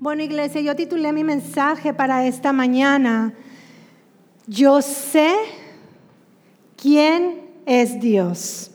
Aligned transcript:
Bueno, 0.00 0.22
iglesia, 0.22 0.60
yo 0.60 0.76
titulé 0.76 1.12
mi 1.12 1.24
mensaje 1.24 1.92
para 1.92 2.24
esta 2.24 2.52
mañana. 2.52 3.34
Yo 4.46 4.80
sé 4.80 5.34
quién 6.76 7.40
es 7.66 7.98
Dios. 7.98 8.70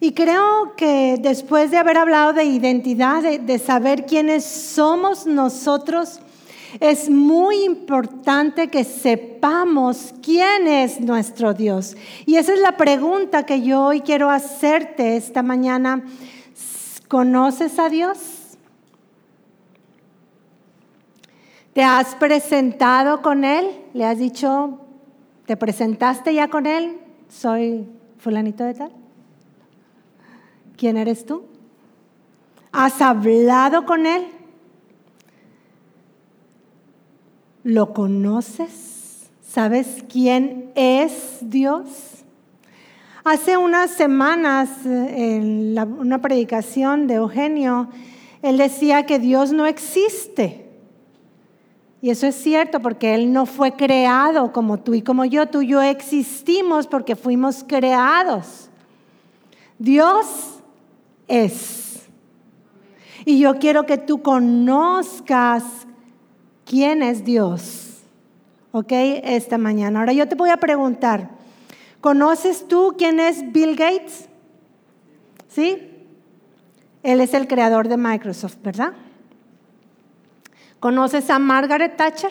Y 0.00 0.12
creo 0.12 0.76
que 0.78 1.18
después 1.20 1.70
de 1.70 1.76
haber 1.76 1.98
hablado 1.98 2.32
de 2.32 2.44
identidad, 2.44 3.22
de, 3.22 3.58
saber 3.58 4.06
quiénes 4.06 4.46
somos 4.46 5.26
nosotros, 5.26 6.20
es 6.80 7.10
muy 7.10 7.62
importante 7.62 8.68
que 8.68 8.84
sepamos 8.84 10.14
quién 10.22 10.66
es 10.66 11.00
nuestro 11.00 11.52
Dios. 11.52 11.98
Y 12.24 12.36
esa 12.36 12.54
es 12.54 12.60
la 12.60 12.78
pregunta 12.78 13.44
que 13.44 13.60
yo 13.60 13.84
hoy 13.84 14.00
quiero 14.00 14.30
hacerte 14.30 15.18
esta 15.18 15.42
mañana. 15.42 16.02
¿Conoces 17.08 17.78
a 17.78 17.90
Dios? 17.90 18.43
¿Te 21.74 21.82
has 21.82 22.14
presentado 22.14 23.20
con 23.20 23.42
Él? 23.42 23.68
¿Le 23.94 24.04
has 24.04 24.18
dicho, 24.18 24.78
te 25.44 25.56
presentaste 25.56 26.32
ya 26.32 26.48
con 26.48 26.66
Él? 26.66 26.98
Soy 27.28 27.88
fulanito 28.18 28.62
de 28.62 28.74
tal. 28.74 28.92
¿Quién 30.76 30.96
eres 30.96 31.26
tú? 31.26 31.42
¿Has 32.70 33.02
hablado 33.02 33.84
con 33.86 34.06
Él? 34.06 34.24
¿Lo 37.64 37.92
conoces? 37.92 39.28
¿Sabes 39.42 40.04
quién 40.08 40.70
es 40.76 41.38
Dios? 41.40 42.24
Hace 43.24 43.56
unas 43.56 43.90
semanas, 43.90 44.68
en 44.84 45.76
una 45.76 46.20
predicación 46.20 47.08
de 47.08 47.14
Eugenio, 47.14 47.88
él 48.42 48.58
decía 48.58 49.06
que 49.06 49.18
Dios 49.18 49.52
no 49.52 49.66
existe. 49.66 50.63
Y 52.04 52.10
eso 52.10 52.26
es 52.26 52.34
cierto 52.34 52.80
porque 52.80 53.14
Él 53.14 53.32
no 53.32 53.46
fue 53.46 53.72
creado 53.72 54.52
como 54.52 54.78
tú 54.78 54.92
y 54.92 55.00
como 55.00 55.24
yo. 55.24 55.46
Tú 55.46 55.62
y 55.62 55.68
yo 55.68 55.80
existimos 55.80 56.86
porque 56.86 57.16
fuimos 57.16 57.64
creados. 57.66 58.68
Dios 59.78 60.26
es. 61.28 62.02
Y 63.24 63.38
yo 63.38 63.58
quiero 63.58 63.86
que 63.86 63.96
tú 63.96 64.20
conozcas 64.20 65.64
quién 66.66 67.02
es 67.02 67.24
Dios. 67.24 68.02
¿Ok? 68.70 68.92
Esta 68.92 69.56
mañana. 69.56 70.00
Ahora 70.00 70.12
yo 70.12 70.28
te 70.28 70.34
voy 70.34 70.50
a 70.50 70.58
preguntar, 70.58 71.30
¿conoces 72.02 72.68
tú 72.68 72.96
quién 72.98 73.18
es 73.18 73.50
Bill 73.50 73.76
Gates? 73.76 74.28
¿Sí? 75.48 75.90
Él 77.02 77.22
es 77.22 77.32
el 77.32 77.48
creador 77.48 77.88
de 77.88 77.96
Microsoft, 77.96 78.58
¿verdad? 78.62 78.92
¿Conoces 80.84 81.30
a 81.30 81.38
Margaret 81.38 81.96
Thatcher? 81.96 82.30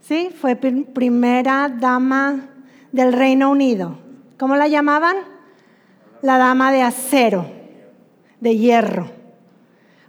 Sí, 0.00 0.30
fue 0.34 0.56
primera 0.56 1.68
dama 1.68 2.48
del 2.90 3.12
Reino 3.12 3.50
Unido. 3.50 3.98
¿Cómo 4.38 4.56
la 4.56 4.66
llamaban? 4.66 5.16
La 6.22 6.38
dama 6.38 6.72
de 6.72 6.80
acero, 6.80 7.44
de 8.40 8.56
hierro, 8.56 9.10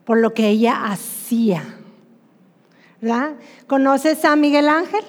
por 0.05 0.19
lo 0.19 0.33
que 0.33 0.47
ella 0.47 0.85
hacía. 0.85 1.61
¿verdad? 3.01 3.33
¿Conoces 3.67 4.23
a 4.23 4.37
Miguel 4.37 4.69
Ángel? 4.69 5.03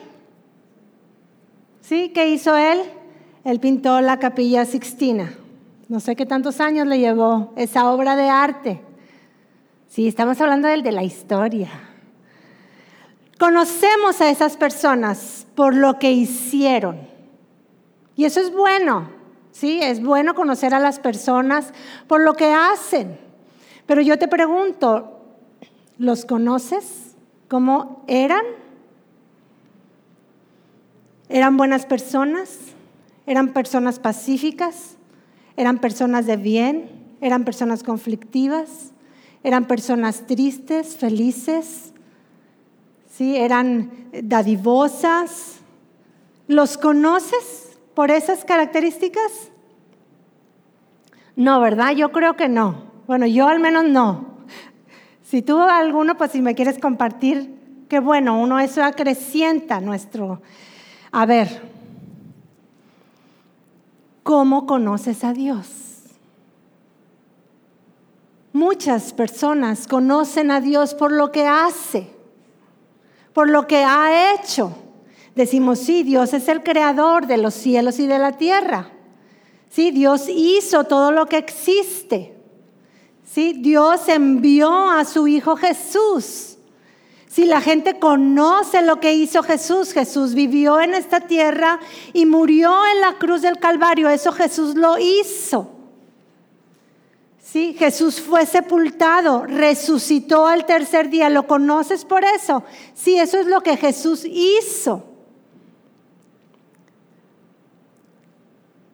¿Sí? 1.80 2.10
¿Qué 2.12 2.28
hizo 2.30 2.56
él? 2.56 2.80
Él 3.44 3.60
pintó 3.60 4.00
la 4.00 4.18
capilla 4.18 4.64
Sixtina. 4.64 5.32
No 5.88 6.00
sé 6.00 6.16
qué 6.16 6.26
tantos 6.26 6.60
años 6.60 6.88
le 6.88 6.98
llevó 6.98 7.52
esa 7.54 7.88
obra 7.88 8.16
de 8.16 8.28
arte. 8.28 8.80
Sí, 9.92 10.08
estamos 10.08 10.40
hablando 10.40 10.68
del 10.68 10.82
de 10.82 10.90
la 10.90 11.02
historia. 11.02 11.68
Conocemos 13.38 14.22
a 14.22 14.30
esas 14.30 14.56
personas 14.56 15.46
por 15.54 15.76
lo 15.76 15.98
que 15.98 16.12
hicieron. 16.12 16.98
Y 18.16 18.24
eso 18.24 18.40
es 18.40 18.54
bueno, 18.54 19.10
¿sí? 19.50 19.80
Es 19.82 20.02
bueno 20.02 20.34
conocer 20.34 20.72
a 20.72 20.78
las 20.78 20.98
personas 20.98 21.74
por 22.06 22.22
lo 22.22 22.32
que 22.32 22.54
hacen. 22.54 23.18
Pero 23.84 24.00
yo 24.00 24.18
te 24.18 24.28
pregunto, 24.28 25.26
¿los 25.98 26.24
conoces? 26.24 27.14
¿Cómo 27.48 28.02
eran? 28.08 28.46
¿Eran 31.28 31.58
buenas 31.58 31.84
personas? 31.84 32.58
¿Eran 33.26 33.52
personas 33.52 33.98
pacíficas? 33.98 34.96
¿Eran 35.58 35.76
personas 35.80 36.24
de 36.24 36.38
bien? 36.38 36.88
¿Eran 37.20 37.44
personas 37.44 37.82
conflictivas? 37.82 38.92
Eran 39.44 39.66
personas 39.66 40.26
tristes, 40.26 40.96
felices, 40.96 41.92
¿sí? 43.10 43.36
eran 43.36 43.90
dadivosas. 44.22 45.58
¿Los 46.48 46.78
conoces 46.78 47.78
por 47.94 48.10
esas 48.10 48.44
características? 48.44 49.50
No, 51.34 51.60
¿verdad? 51.60 51.92
Yo 51.92 52.12
creo 52.12 52.36
que 52.36 52.48
no. 52.48 52.92
Bueno, 53.06 53.26
yo 53.26 53.48
al 53.48 53.58
menos 53.60 53.84
no. 53.84 54.32
Si 55.22 55.40
tú 55.42 55.58
alguno, 55.58 56.16
pues 56.18 56.32
si 56.32 56.42
me 56.42 56.54
quieres 56.54 56.78
compartir, 56.78 57.86
qué 57.88 58.00
bueno, 58.00 58.38
uno 58.40 58.60
eso 58.60 58.84
acrecienta 58.84 59.80
nuestro... 59.80 60.42
A 61.10 61.26
ver, 61.26 61.62
¿cómo 64.22 64.66
conoces 64.66 65.24
a 65.24 65.32
Dios? 65.32 65.81
Muchas 68.62 69.12
personas 69.12 69.88
conocen 69.88 70.52
a 70.52 70.60
Dios 70.60 70.94
por 70.94 71.10
lo 71.10 71.32
que 71.32 71.48
hace, 71.48 72.06
por 73.32 73.50
lo 73.50 73.66
que 73.66 73.78
ha 73.78 74.34
hecho. 74.34 74.72
Decimos, 75.34 75.80
sí, 75.80 76.04
Dios 76.04 76.32
es 76.32 76.46
el 76.46 76.62
creador 76.62 77.26
de 77.26 77.38
los 77.38 77.54
cielos 77.54 77.98
y 77.98 78.06
de 78.06 78.20
la 78.20 78.36
tierra. 78.36 78.92
Sí, 79.68 79.90
Dios 79.90 80.26
hizo 80.28 80.84
todo 80.84 81.10
lo 81.10 81.26
que 81.26 81.38
existe. 81.38 82.36
Sí, 83.24 83.52
Dios 83.58 84.08
envió 84.08 84.88
a 84.90 85.04
su 85.06 85.26
Hijo 85.26 85.56
Jesús. 85.56 86.56
Si 87.26 87.46
la 87.46 87.60
gente 87.60 87.98
conoce 87.98 88.80
lo 88.82 89.00
que 89.00 89.12
hizo 89.12 89.42
Jesús, 89.42 89.92
Jesús 89.92 90.34
vivió 90.34 90.80
en 90.80 90.94
esta 90.94 91.18
tierra 91.18 91.80
y 92.12 92.26
murió 92.26 92.72
en 92.94 93.00
la 93.00 93.14
cruz 93.18 93.42
del 93.42 93.58
Calvario, 93.58 94.08
eso 94.08 94.30
Jesús 94.30 94.76
lo 94.76 94.98
hizo. 94.98 95.81
Sí, 97.52 97.76
Jesús 97.78 98.18
fue 98.18 98.46
sepultado, 98.46 99.44
resucitó 99.44 100.46
al 100.46 100.64
tercer 100.64 101.10
día. 101.10 101.28
¿Lo 101.28 101.46
conoces 101.46 102.06
por 102.06 102.24
eso? 102.24 102.64
Sí, 102.94 103.18
eso 103.18 103.38
es 103.38 103.46
lo 103.46 103.60
que 103.60 103.76
Jesús 103.76 104.24
hizo. 104.24 105.04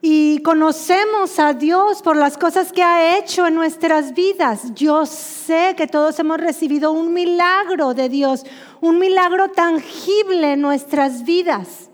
Y 0.02 0.42
conocemos 0.42 1.38
a 1.38 1.52
Dios 1.52 2.02
por 2.02 2.16
las 2.16 2.36
cosas 2.36 2.72
que 2.72 2.82
ha 2.82 3.16
hecho 3.16 3.46
en 3.46 3.54
nuestras 3.54 4.12
vidas. 4.12 4.74
Yo 4.74 5.06
sé 5.06 5.74
que 5.76 5.86
todos 5.86 6.18
hemos 6.18 6.38
recibido 6.38 6.90
un 6.90 7.12
milagro 7.12 7.94
de 7.94 8.08
Dios, 8.08 8.44
un 8.80 8.98
milagro 8.98 9.50
tangible 9.50 10.54
en 10.54 10.62
nuestras 10.62 11.22
vidas. 11.22 11.87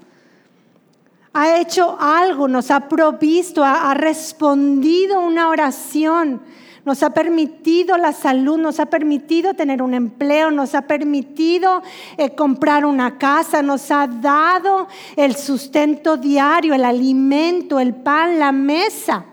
Ha 1.35 1.59
hecho 1.59 1.97
algo, 2.01 2.47
nos 2.47 2.71
ha 2.71 2.89
provisto, 2.89 3.65
ha, 3.65 3.93
respondido 3.95 5.21
una 5.21 5.49
oración 5.49 6.41
nos 6.85 7.03
ha 7.03 7.11
permitido 7.15 7.97
la 7.97 8.13
salud, 8.13 8.59
nos 8.59 8.79
ha 8.79 8.87
permitido 8.87 9.55
tener 9.55 9.81
un 9.81 9.95
empleo, 9.95 10.51
nos 10.51 10.75
ha 10.75 10.83
permitido 10.83 11.83
eh, 12.19 12.35
comprar 12.35 12.85
una 12.85 13.17
casa, 13.17 13.63
nos 13.63 13.91
ha 13.91 14.07
dado 14.07 14.87
el 15.17 15.35
sustento 15.35 16.19
diario, 16.19 16.75
el 16.75 16.85
alimento, 16.85 17.81
el 17.81 17.95
pan, 17.95 18.39
la 18.39 18.53
mesa. 18.53 19.25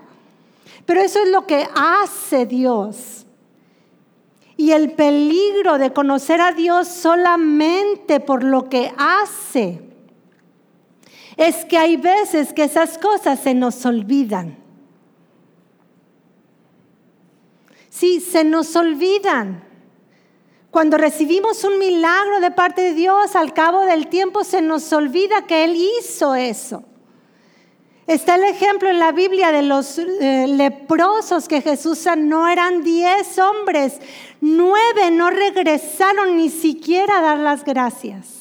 Pero 0.85 1.01
eso 1.01 1.19
es 1.23 1.29
lo 1.29 1.45
que 1.45 1.67
hace 1.75 2.45
Dios. 2.45 3.25
Y 4.55 4.71
el 4.71 4.93
peligro 4.93 5.77
de 5.77 5.91
conocer 5.91 6.39
a 6.39 6.53
Dios 6.53 6.87
solamente 6.87 8.21
por 8.21 8.43
lo 8.43 8.69
que 8.69 8.93
hace 8.97 9.90
es 11.41 11.65
que 11.65 11.77
hay 11.77 11.97
veces 11.97 12.53
que 12.53 12.63
esas 12.63 12.99
cosas 12.99 13.39
se 13.39 13.55
nos 13.55 13.83
olvidan. 13.85 14.57
Sí, 17.89 18.19
se 18.19 18.43
nos 18.43 18.75
olvidan. 18.75 19.63
Cuando 20.69 20.97
recibimos 20.97 21.63
un 21.63 21.79
milagro 21.79 22.39
de 22.41 22.51
parte 22.51 22.81
de 22.81 22.93
Dios, 22.93 23.35
al 23.35 23.53
cabo 23.53 23.81
del 23.85 24.07
tiempo 24.07 24.43
se 24.43 24.61
nos 24.61 24.93
olvida 24.93 25.47
que 25.47 25.63
Él 25.63 25.75
hizo 25.99 26.35
eso. 26.35 26.83
Está 28.05 28.35
el 28.35 28.43
ejemplo 28.43 28.89
en 28.89 28.99
la 28.99 29.11
Biblia 29.11 29.51
de 29.51 29.63
los 29.63 29.97
eh, 29.97 30.45
leprosos 30.47 31.47
que 31.47 31.61
Jesús 31.61 31.97
sanó, 31.97 32.47
eran 32.47 32.83
diez 32.83 33.39
hombres, 33.39 33.99
nueve 34.41 35.09
no 35.11 35.31
regresaron 35.31 36.37
ni 36.37 36.49
siquiera 36.49 37.17
a 37.17 37.21
dar 37.21 37.39
las 37.39 37.63
gracias. 37.63 38.40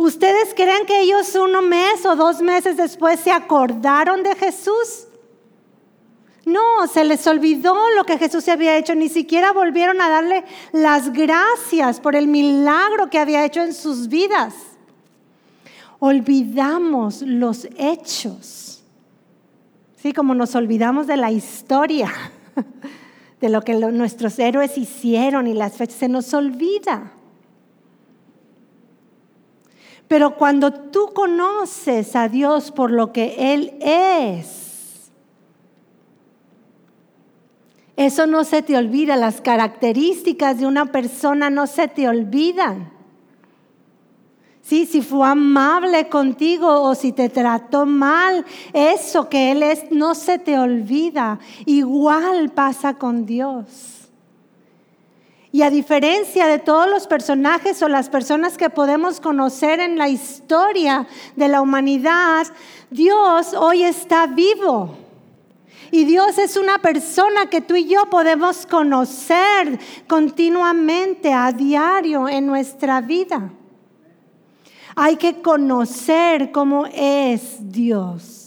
¿Ustedes 0.00 0.54
creen 0.54 0.86
que 0.86 0.98
ellos 1.02 1.34
un 1.34 1.68
mes 1.68 2.06
o 2.06 2.16
dos 2.16 2.40
meses 2.40 2.78
después 2.78 3.20
se 3.20 3.30
acordaron 3.30 4.22
de 4.22 4.34
Jesús? 4.34 5.06
No, 6.46 6.86
se 6.90 7.04
les 7.04 7.26
olvidó 7.26 7.76
lo 7.94 8.04
que 8.04 8.16
Jesús 8.16 8.48
había 8.48 8.78
hecho, 8.78 8.94
ni 8.94 9.10
siquiera 9.10 9.52
volvieron 9.52 10.00
a 10.00 10.08
darle 10.08 10.44
las 10.72 11.12
gracias 11.12 12.00
por 12.00 12.16
el 12.16 12.28
milagro 12.28 13.10
que 13.10 13.18
había 13.18 13.44
hecho 13.44 13.60
en 13.60 13.74
sus 13.74 14.08
vidas. 14.08 14.54
Olvidamos 15.98 17.20
los 17.20 17.68
hechos, 17.76 18.82
¿sí? 19.96 20.14
Como 20.14 20.34
nos 20.34 20.54
olvidamos 20.54 21.08
de 21.08 21.18
la 21.18 21.30
historia, 21.30 22.10
de 23.42 23.48
lo 23.50 23.60
que 23.60 23.74
nuestros 23.74 24.38
héroes 24.38 24.78
hicieron 24.78 25.46
y 25.46 25.52
las 25.52 25.74
fechas, 25.74 25.98
se 25.98 26.08
nos 26.08 26.32
olvida. 26.32 27.12
Pero 30.10 30.34
cuando 30.34 30.72
tú 30.72 31.12
conoces 31.14 32.16
a 32.16 32.28
Dios 32.28 32.72
por 32.72 32.90
lo 32.90 33.12
que 33.12 33.54
Él 33.54 33.74
es, 33.80 35.12
eso 37.94 38.26
no 38.26 38.42
se 38.42 38.62
te 38.62 38.76
olvida, 38.76 39.14
las 39.14 39.40
características 39.40 40.58
de 40.58 40.66
una 40.66 40.86
persona 40.86 41.48
no 41.48 41.68
se 41.68 41.86
te 41.86 42.08
olvidan. 42.08 42.90
Sí, 44.62 44.84
si 44.84 45.00
fue 45.00 45.28
amable 45.28 46.08
contigo 46.08 46.82
o 46.82 46.96
si 46.96 47.12
te 47.12 47.28
trató 47.28 47.86
mal, 47.86 48.44
eso 48.72 49.28
que 49.28 49.52
Él 49.52 49.62
es 49.62 49.92
no 49.92 50.16
se 50.16 50.40
te 50.40 50.58
olvida. 50.58 51.38
Igual 51.66 52.50
pasa 52.50 52.94
con 52.94 53.26
Dios. 53.26 53.99
Y 55.52 55.62
a 55.62 55.70
diferencia 55.70 56.46
de 56.46 56.60
todos 56.60 56.88
los 56.88 57.06
personajes 57.08 57.82
o 57.82 57.88
las 57.88 58.08
personas 58.08 58.56
que 58.56 58.70
podemos 58.70 59.20
conocer 59.20 59.80
en 59.80 59.98
la 59.98 60.08
historia 60.08 61.08
de 61.34 61.48
la 61.48 61.60
humanidad, 61.60 62.46
Dios 62.90 63.52
hoy 63.54 63.82
está 63.82 64.28
vivo. 64.28 64.96
Y 65.90 66.04
Dios 66.04 66.38
es 66.38 66.56
una 66.56 66.78
persona 66.78 67.50
que 67.50 67.60
tú 67.60 67.74
y 67.74 67.86
yo 67.86 68.08
podemos 68.08 68.64
conocer 68.64 69.80
continuamente, 70.06 71.32
a 71.32 71.50
diario 71.50 72.28
en 72.28 72.46
nuestra 72.46 73.00
vida. 73.00 73.50
Hay 74.94 75.16
que 75.16 75.42
conocer 75.42 76.52
cómo 76.52 76.86
es 76.86 77.56
Dios. 77.72 78.39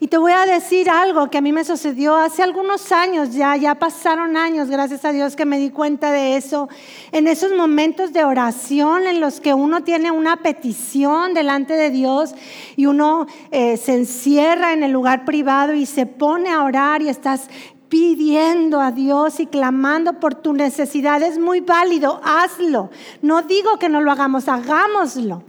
Y 0.00 0.06
te 0.06 0.16
voy 0.16 0.30
a 0.30 0.46
decir 0.46 0.88
algo 0.88 1.28
que 1.28 1.38
a 1.38 1.40
mí 1.40 1.52
me 1.52 1.64
sucedió 1.64 2.14
hace 2.14 2.44
algunos 2.44 2.92
años 2.92 3.32
ya, 3.32 3.56
ya 3.56 3.74
pasaron 3.74 4.36
años, 4.36 4.70
gracias 4.70 5.04
a 5.04 5.10
Dios 5.10 5.34
que 5.34 5.44
me 5.44 5.58
di 5.58 5.70
cuenta 5.70 6.12
de 6.12 6.36
eso, 6.36 6.68
en 7.10 7.26
esos 7.26 7.52
momentos 7.52 8.12
de 8.12 8.24
oración 8.24 9.08
en 9.08 9.20
los 9.20 9.40
que 9.40 9.54
uno 9.54 9.82
tiene 9.82 10.12
una 10.12 10.36
petición 10.36 11.34
delante 11.34 11.74
de 11.74 11.90
Dios 11.90 12.36
y 12.76 12.86
uno 12.86 13.26
eh, 13.50 13.76
se 13.76 13.94
encierra 13.94 14.72
en 14.72 14.84
el 14.84 14.92
lugar 14.92 15.24
privado 15.24 15.74
y 15.74 15.84
se 15.84 16.06
pone 16.06 16.50
a 16.50 16.62
orar 16.62 17.02
y 17.02 17.08
estás 17.08 17.48
pidiendo 17.88 18.80
a 18.80 18.92
Dios 18.92 19.40
y 19.40 19.46
clamando 19.46 20.20
por 20.20 20.36
tu 20.36 20.52
necesidad. 20.52 21.22
Es 21.22 21.40
muy 21.40 21.60
válido, 21.60 22.20
hazlo. 22.22 22.90
No 23.20 23.42
digo 23.42 23.78
que 23.78 23.88
no 23.88 24.00
lo 24.00 24.12
hagamos, 24.12 24.46
hagámoslo. 24.48 25.42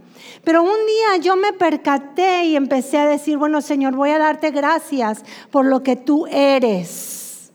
Pero 0.44 0.62
un 0.62 0.68
día 0.86 1.16
yo 1.20 1.36
me 1.36 1.52
percaté 1.52 2.44
y 2.44 2.56
empecé 2.56 2.98
a 2.98 3.06
decir, 3.06 3.38
bueno 3.38 3.60
Señor, 3.60 3.94
voy 3.94 4.10
a 4.10 4.18
darte 4.18 4.50
gracias 4.50 5.24
por 5.50 5.64
lo 5.64 5.82
que 5.82 5.96
tú 5.96 6.26
eres. 6.26 7.52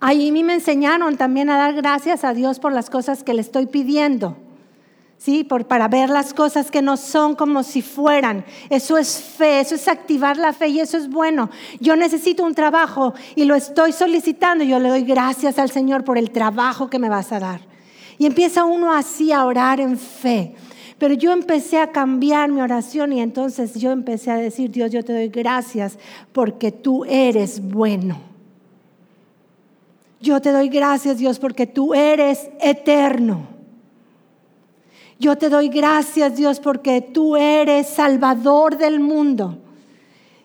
Ahí 0.00 0.32
me 0.32 0.54
enseñaron 0.54 1.16
también 1.16 1.48
a 1.48 1.56
dar 1.56 1.74
gracias 1.74 2.24
a 2.24 2.34
Dios 2.34 2.58
por 2.58 2.72
las 2.72 2.90
cosas 2.90 3.22
que 3.22 3.34
le 3.34 3.40
estoy 3.40 3.66
pidiendo. 3.66 4.36
¿sí? 5.22 5.44
Por, 5.44 5.66
para 5.66 5.86
ver 5.86 6.10
las 6.10 6.34
cosas 6.34 6.72
que 6.72 6.82
no 6.82 6.96
son 6.96 7.36
como 7.36 7.62
si 7.62 7.82
fueran. 7.82 8.44
Eso 8.68 8.98
es 8.98 9.20
fe, 9.20 9.60
eso 9.60 9.76
es 9.76 9.86
activar 9.86 10.36
la 10.36 10.52
fe 10.52 10.68
y 10.68 10.80
eso 10.80 10.96
es 10.96 11.08
bueno. 11.08 11.50
Yo 11.78 11.94
necesito 11.94 12.42
un 12.42 12.54
trabajo 12.54 13.14
y 13.36 13.44
lo 13.44 13.54
estoy 13.54 13.92
solicitando. 13.92 14.64
Yo 14.64 14.80
le 14.80 14.88
doy 14.88 15.04
gracias 15.04 15.60
al 15.60 15.70
Señor 15.70 16.02
por 16.04 16.18
el 16.18 16.32
trabajo 16.32 16.90
que 16.90 16.98
me 16.98 17.08
vas 17.08 17.30
a 17.30 17.38
dar. 17.38 17.71
Y 18.22 18.26
empieza 18.26 18.62
uno 18.62 18.92
así 18.92 19.32
a 19.32 19.44
orar 19.44 19.80
en 19.80 19.98
fe. 19.98 20.54
Pero 20.96 21.12
yo 21.12 21.32
empecé 21.32 21.78
a 21.78 21.90
cambiar 21.90 22.52
mi 22.52 22.60
oración 22.60 23.12
y 23.12 23.20
entonces 23.20 23.74
yo 23.74 23.90
empecé 23.90 24.30
a 24.30 24.36
decir, 24.36 24.70
Dios, 24.70 24.92
yo 24.92 25.04
te 25.04 25.12
doy 25.12 25.26
gracias 25.26 25.98
porque 26.30 26.70
tú 26.70 27.04
eres 27.04 27.60
bueno. 27.60 28.20
Yo 30.20 30.40
te 30.40 30.52
doy 30.52 30.68
gracias, 30.68 31.18
Dios, 31.18 31.40
porque 31.40 31.66
tú 31.66 31.94
eres 31.94 32.48
eterno. 32.60 33.48
Yo 35.18 35.36
te 35.36 35.48
doy 35.48 35.68
gracias, 35.68 36.36
Dios, 36.36 36.60
porque 36.60 37.00
tú 37.00 37.34
eres 37.36 37.88
salvador 37.88 38.78
del 38.78 39.00
mundo. 39.00 39.58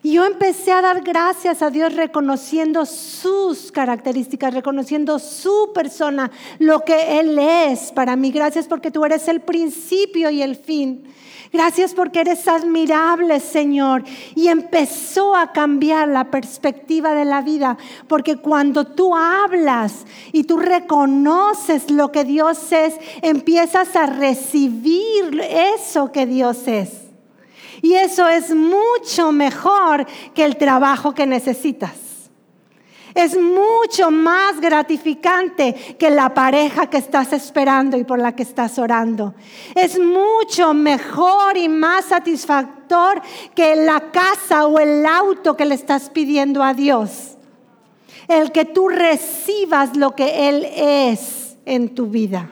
Y 0.02 0.12
yo 0.12 0.24
empecé 0.24 0.70
a 0.70 0.80
dar 0.80 1.02
gracias 1.02 1.60
a 1.60 1.70
Dios 1.70 1.94
reconociendo 1.94 2.86
sus 2.86 3.72
características, 3.72 4.54
reconociendo 4.54 5.18
su 5.18 5.72
persona, 5.74 6.30
lo 6.60 6.84
que 6.84 7.18
Él 7.18 7.36
es 7.38 7.90
para 7.90 8.14
mí. 8.14 8.30
Gracias 8.30 8.68
porque 8.68 8.92
tú 8.92 9.04
eres 9.04 9.26
el 9.26 9.40
principio 9.40 10.30
y 10.30 10.40
el 10.42 10.54
fin. 10.54 11.04
Gracias 11.52 11.94
porque 11.94 12.20
eres 12.20 12.46
admirable, 12.46 13.40
Señor. 13.40 14.04
Y 14.36 14.48
empezó 14.48 15.34
a 15.34 15.52
cambiar 15.52 16.06
la 16.08 16.30
perspectiva 16.30 17.14
de 17.14 17.24
la 17.24 17.40
vida, 17.40 17.76
porque 18.06 18.36
cuando 18.36 18.86
tú 18.86 19.16
hablas 19.16 20.04
y 20.30 20.44
tú 20.44 20.58
reconoces 20.58 21.90
lo 21.90 22.12
que 22.12 22.24
Dios 22.24 22.70
es, 22.70 22.94
empiezas 23.22 23.96
a 23.96 24.06
recibir 24.06 25.40
eso 25.40 26.12
que 26.12 26.26
Dios 26.26 26.68
es. 26.68 27.07
Y 27.82 27.94
eso 27.94 28.28
es 28.28 28.54
mucho 28.54 29.32
mejor 29.32 30.06
que 30.34 30.44
el 30.44 30.56
trabajo 30.56 31.14
que 31.14 31.26
necesitas. 31.26 32.08
Es 33.14 33.36
mucho 33.36 34.10
más 34.10 34.60
gratificante 34.60 35.74
que 35.98 36.08
la 36.10 36.32
pareja 36.34 36.88
que 36.88 36.98
estás 36.98 37.32
esperando 37.32 37.96
y 37.96 38.04
por 38.04 38.18
la 38.18 38.36
que 38.36 38.44
estás 38.44 38.78
orando. 38.78 39.34
Es 39.74 39.98
mucho 39.98 40.72
mejor 40.72 41.56
y 41.56 41.68
más 41.68 42.06
satisfactor 42.06 43.20
que 43.54 43.74
la 43.74 44.12
casa 44.12 44.66
o 44.66 44.78
el 44.78 45.04
auto 45.04 45.56
que 45.56 45.64
le 45.64 45.74
estás 45.74 46.10
pidiendo 46.10 46.62
a 46.62 46.74
Dios. 46.74 47.36
El 48.28 48.52
que 48.52 48.66
tú 48.66 48.88
recibas 48.88 49.96
lo 49.96 50.14
que 50.14 50.48
Él 50.48 50.64
es 50.76 51.56
en 51.64 51.94
tu 51.94 52.06
vida. 52.06 52.50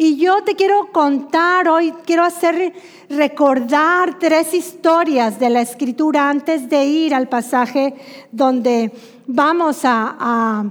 Y 0.00 0.16
yo 0.16 0.44
te 0.44 0.54
quiero 0.54 0.92
contar 0.92 1.66
hoy, 1.68 1.92
quiero 2.06 2.22
hacer 2.22 2.72
recordar 3.08 4.16
tres 4.20 4.54
historias 4.54 5.40
de 5.40 5.50
la 5.50 5.60
escritura 5.60 6.30
antes 6.30 6.70
de 6.70 6.84
ir 6.84 7.12
al 7.12 7.28
pasaje 7.28 7.94
donde 8.30 8.92
vamos 9.26 9.80
a, 9.82 10.70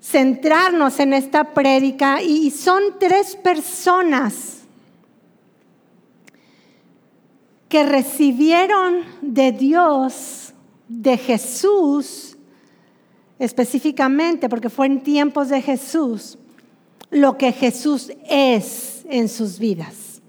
centrarnos 0.00 0.98
en 0.98 1.12
esta 1.12 1.54
prédica. 1.54 2.20
Y 2.20 2.50
son 2.50 2.98
tres 2.98 3.36
personas 3.36 4.62
que 7.68 7.84
recibieron 7.84 9.04
de 9.20 9.52
Dios, 9.52 10.52
de 10.88 11.16
Jesús, 11.16 12.36
específicamente, 13.38 14.48
porque 14.48 14.68
fue 14.68 14.86
en 14.86 15.04
tiempos 15.04 15.50
de 15.50 15.62
Jesús, 15.62 16.36
lo 17.12 17.36
que 17.36 17.52
Jesús 17.52 18.10
es 18.28 19.04
en 19.08 19.28
sus 19.28 19.58
vidas. 19.58 20.22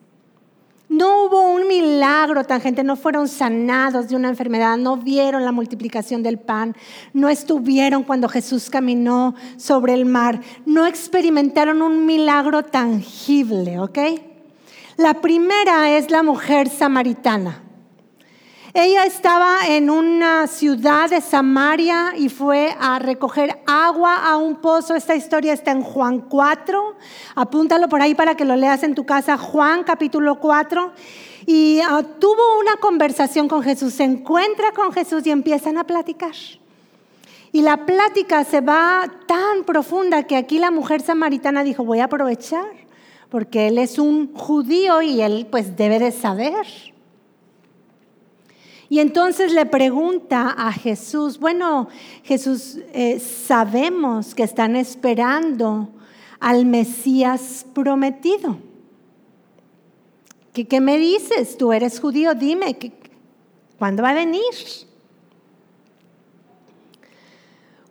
No 0.89 1.23
hubo 1.23 1.53
un 1.53 1.67
milagro 1.67 2.43
tan 2.43 2.61
gente, 2.61 2.83
no 2.83 2.95
fueron 2.95 3.27
sanados 3.27 4.09
de 4.09 4.15
una 4.15 4.29
enfermedad, 4.29 4.77
no 4.77 4.97
vieron 4.97 5.43
la 5.43 5.51
multiplicación 5.51 6.21
del 6.21 6.37
pan, 6.37 6.75
no 7.13 7.29
estuvieron 7.29 8.03
cuando 8.03 8.29
Jesús 8.29 8.69
caminó 8.69 9.33
sobre 9.57 9.93
el 9.93 10.05
mar, 10.05 10.41
no 10.67 10.85
experimentaron 10.85 11.81
un 11.81 12.05
milagro 12.05 12.63
tangible, 12.63 13.79
¿ok? 13.79 13.97
La 14.97 15.15
primera 15.15 15.97
es 15.97 16.11
la 16.11 16.21
mujer 16.21 16.69
samaritana. 16.69 17.62
Ella 18.75 19.05
estaba 19.05 19.67
en 19.67 19.91
una 19.91 20.47
ciudad 20.47 21.07
de 21.07 21.21
Samaria 21.21 22.15
y 22.17 22.29
fue 22.29 22.75
a 22.79 22.97
recoger 22.97 23.61
agua 23.67 24.27
a 24.27 24.37
un 24.37 24.55
pozo. 24.55 24.95
Esta 24.95 25.13
historia 25.13 25.53
está 25.53 25.69
en 25.69 25.83
Juan 25.83 26.21
4. 26.21 26.95
Apúntalo 27.35 27.87
por 27.87 28.01
ahí 28.01 28.15
para 28.15 28.33
que 28.33 28.45
lo 28.45 28.55
leas 28.55 28.81
en 28.81 28.95
tu 28.95 29.05
casa. 29.05 29.37
Juan 29.37 29.83
capítulo 29.83 30.39
4. 30.39 30.91
Y 31.45 31.81
ah, 31.81 32.01
tuvo 32.17 32.59
una 32.59 32.77
conversación 32.77 33.47
con 33.47 33.61
Jesús. 33.61 33.93
Se 33.93 34.05
encuentra 34.05 34.71
con 34.71 34.91
Jesús 34.91 35.27
y 35.27 35.29
empiezan 35.29 35.77
a 35.77 35.83
platicar. 35.83 36.33
Y 37.51 37.61
la 37.61 37.85
plática 37.85 38.43
se 38.43 38.61
va 38.61 39.03
tan 39.27 39.65
profunda 39.65 40.23
que 40.23 40.35
aquí 40.35 40.57
la 40.57 40.71
mujer 40.71 41.01
samaritana 41.01 41.63
dijo, 41.63 41.85
voy 41.85 41.99
a 41.99 42.05
aprovechar, 42.05 42.65
porque 43.29 43.67
él 43.67 43.77
es 43.77 43.99
un 43.99 44.33
judío 44.33 45.03
y 45.03 45.21
él 45.21 45.45
pues 45.51 45.77
debe 45.77 45.99
de 45.99 46.11
saber. 46.11 46.92
Y 48.93 48.99
entonces 48.99 49.51
le 49.53 49.65
pregunta 49.65 50.53
a 50.55 50.71
Jesús, 50.71 51.39
bueno, 51.39 51.87
Jesús, 52.23 52.77
eh, 52.93 53.19
sabemos 53.19 54.35
que 54.35 54.43
están 54.43 54.75
esperando 54.75 55.89
al 56.39 56.67
Mesías 56.67 57.65
prometido. 57.73 58.59
¿Qué, 60.53 60.67
¿Qué, 60.67 60.79
me 60.79 60.99
dices? 60.99 61.57
Tú 61.57 61.73
eres 61.73 61.99
judío, 61.99 62.35
dime, 62.35 62.77
¿Cuándo 63.79 64.03
va 64.03 64.11
a 64.11 64.13
venir? 64.13 64.43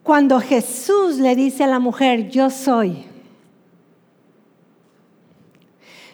Cuando 0.04 0.38
Jesús 0.38 1.16
le 1.16 1.34
dice 1.34 1.64
a 1.64 1.66
la 1.66 1.80
mujer, 1.80 2.28
yo 2.28 2.48
soy, 2.48 3.06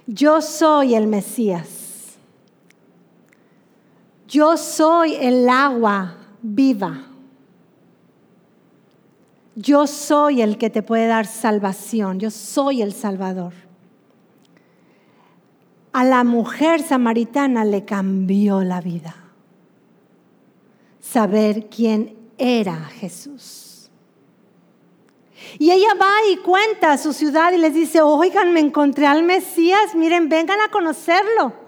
yo 0.06 0.40
soy 0.40 0.94
el 0.94 1.08
Mesías, 1.08 1.77
yo 4.28 4.56
soy 4.56 5.14
el 5.14 5.48
agua 5.48 6.16
viva, 6.42 7.02
yo 9.56 9.86
soy 9.86 10.42
el 10.42 10.58
que 10.58 10.70
te 10.70 10.82
puede 10.82 11.06
dar 11.06 11.26
salvación, 11.26 12.20
yo 12.20 12.30
soy 12.30 12.82
el 12.82 12.92
Salvador. 12.92 13.54
A 15.92 16.04
la 16.04 16.22
mujer 16.22 16.82
samaritana 16.82 17.64
le 17.64 17.84
cambió 17.84 18.62
la 18.62 18.80
vida 18.80 19.16
saber 21.00 21.68
quién 21.68 22.16
era 22.36 22.76
Jesús. 22.76 23.90
Y 25.58 25.70
ella 25.70 25.94
va 26.00 26.10
y 26.30 26.36
cuenta 26.38 26.92
a 26.92 26.98
su 26.98 27.12
ciudad 27.12 27.52
y 27.52 27.58
les 27.58 27.72
dice, 27.72 28.02
oigan, 28.02 28.52
me 28.52 28.60
encontré 28.60 29.06
al 29.06 29.22
Mesías, 29.22 29.94
miren, 29.94 30.28
vengan 30.28 30.60
a 30.60 30.68
conocerlo. 30.68 31.67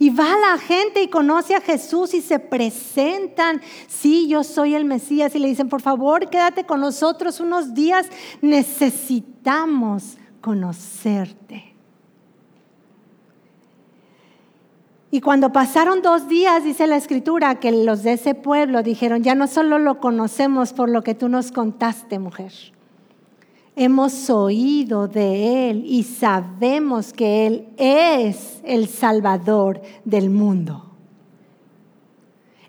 Y 0.00 0.08
va 0.08 0.34
la 0.38 0.56
gente 0.56 1.02
y 1.02 1.08
conoce 1.08 1.54
a 1.54 1.60
Jesús 1.60 2.14
y 2.14 2.22
se 2.22 2.38
presentan, 2.38 3.60
sí, 3.86 4.28
yo 4.28 4.42
soy 4.44 4.74
el 4.74 4.86
Mesías. 4.86 5.34
Y 5.34 5.38
le 5.38 5.48
dicen, 5.48 5.68
por 5.68 5.82
favor, 5.82 6.30
quédate 6.30 6.64
con 6.64 6.80
nosotros 6.80 7.38
unos 7.38 7.74
días, 7.74 8.08
necesitamos 8.40 10.16
conocerte. 10.40 11.74
Y 15.10 15.20
cuando 15.20 15.52
pasaron 15.52 16.00
dos 16.00 16.28
días, 16.28 16.64
dice 16.64 16.86
la 16.86 16.96
escritura, 16.96 17.60
que 17.60 17.70
los 17.70 18.02
de 18.02 18.14
ese 18.14 18.34
pueblo 18.34 18.82
dijeron, 18.82 19.22
ya 19.22 19.34
no 19.34 19.48
solo 19.48 19.78
lo 19.78 20.00
conocemos 20.00 20.72
por 20.72 20.88
lo 20.88 21.02
que 21.02 21.14
tú 21.14 21.28
nos 21.28 21.52
contaste, 21.52 22.18
mujer, 22.18 22.54
hemos 23.80 24.28
oído 24.28 25.08
de 25.08 25.70
Él 25.70 25.84
y 25.86 26.02
sabemos 26.02 27.14
que 27.14 27.46
Él 27.46 27.68
es 27.78 28.60
el 28.62 28.86
Salvador 28.88 29.80
del 30.04 30.28
mundo. 30.28 30.84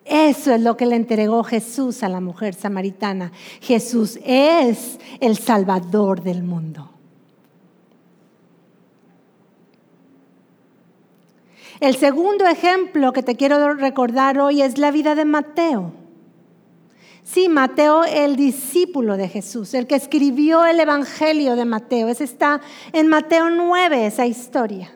Eso 0.06 0.54
es 0.54 0.62
lo 0.62 0.78
que 0.78 0.86
le 0.86 0.96
entregó 0.96 1.44
Jesús 1.44 2.04
a 2.04 2.10
la 2.10 2.22
mujer 2.22 2.54
samaritana. 2.54 3.34
Jesús 3.60 4.20
es 4.24 5.00
el 5.20 5.38
Salvador 5.38 6.24
del 6.24 6.44
mundo. 6.44 6.90
El 11.82 11.98
segundo 11.98 12.48
ejemplo 12.48 13.12
que 13.12 13.22
te 13.22 13.36
quiero 13.36 13.74
recordar 13.74 14.40
hoy 14.40 14.62
es 14.62 14.78
la 14.78 14.92
vida 14.92 15.16
de 15.16 15.26
Mateo. 15.26 16.01
Sí, 17.32 17.48
Mateo, 17.48 18.04
el 18.04 18.36
discípulo 18.36 19.16
de 19.16 19.30
Jesús, 19.30 19.74
el 19.74 19.88
que 19.88 19.96
escribió 19.96 20.66
el 20.66 20.82
Evangelio 20.82 21.56
de 21.56 21.64
Mateo. 21.64 22.10
Ese 22.10 22.26
está 22.26 22.60
en 22.92 23.08
Mateo 23.08 23.50
9, 23.50 24.06
esa 24.06 24.26
historia. 24.26 24.92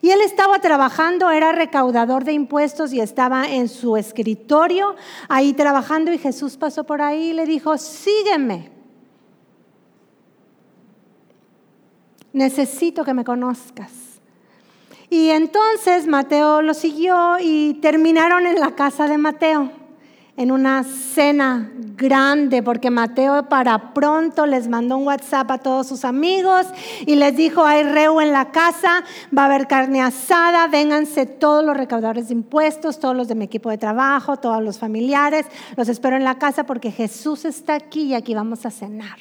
Y 0.00 0.10
él 0.10 0.20
estaba 0.20 0.60
trabajando, 0.60 1.32
era 1.32 1.50
recaudador 1.50 2.22
de 2.22 2.34
impuestos 2.34 2.92
y 2.92 3.00
estaba 3.00 3.48
en 3.48 3.68
su 3.68 3.96
escritorio 3.96 4.94
ahí 5.28 5.54
trabajando 5.54 6.12
y 6.12 6.18
Jesús 6.18 6.56
pasó 6.56 6.84
por 6.84 7.02
ahí 7.02 7.30
y 7.30 7.32
le 7.32 7.46
dijo, 7.46 7.78
sígueme. 7.78 8.70
Necesito 12.32 13.04
que 13.04 13.12
me 13.12 13.24
conozcas. 13.24 13.90
Y 15.10 15.30
entonces 15.30 16.06
Mateo 16.06 16.62
lo 16.62 16.74
siguió 16.74 17.38
y 17.40 17.74
terminaron 17.82 18.46
en 18.46 18.60
la 18.60 18.76
casa 18.76 19.08
de 19.08 19.18
Mateo, 19.18 19.83
en 20.36 20.50
una 20.50 20.82
cena 20.82 21.70
grande, 21.96 22.62
porque 22.62 22.90
Mateo 22.90 23.48
para 23.48 23.94
pronto 23.94 24.46
les 24.46 24.66
mandó 24.66 24.96
un 24.96 25.06
WhatsApp 25.06 25.50
a 25.52 25.58
todos 25.58 25.86
sus 25.86 26.04
amigos 26.04 26.66
y 27.06 27.14
les 27.14 27.36
dijo, 27.36 27.64
hay 27.64 27.84
reu 27.84 28.20
en 28.20 28.32
la 28.32 28.50
casa, 28.50 29.04
va 29.36 29.42
a 29.42 29.46
haber 29.46 29.68
carne 29.68 30.02
asada, 30.02 30.66
vénganse 30.66 31.26
todos 31.26 31.64
los 31.64 31.76
recaudadores 31.76 32.28
de 32.28 32.34
impuestos, 32.34 32.98
todos 32.98 33.14
los 33.14 33.28
de 33.28 33.36
mi 33.36 33.44
equipo 33.44 33.70
de 33.70 33.78
trabajo, 33.78 34.36
todos 34.36 34.62
los 34.62 34.78
familiares, 34.78 35.46
los 35.76 35.88
espero 35.88 36.16
en 36.16 36.24
la 36.24 36.36
casa 36.36 36.64
porque 36.66 36.90
Jesús 36.90 37.44
está 37.44 37.74
aquí 37.74 38.02
y 38.02 38.14
aquí 38.14 38.34
vamos 38.34 38.66
a 38.66 38.72
cenar. 38.72 39.18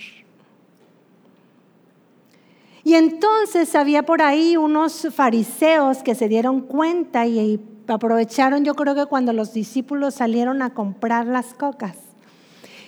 Y 2.83 2.95
entonces 2.95 3.75
había 3.75 4.03
por 4.03 4.21
ahí 4.21 4.57
unos 4.57 5.07
fariseos 5.15 6.03
que 6.03 6.15
se 6.15 6.27
dieron 6.27 6.61
cuenta 6.61 7.25
y 7.25 7.39
aprovecharon, 7.87 8.63
yo 8.63 8.75
creo 8.75 8.95
que 8.95 9.05
cuando 9.05 9.33
los 9.33 9.53
discípulos 9.53 10.15
salieron 10.15 10.61
a 10.61 10.73
comprar 10.73 11.25
las 11.25 11.53
cocas. 11.53 11.97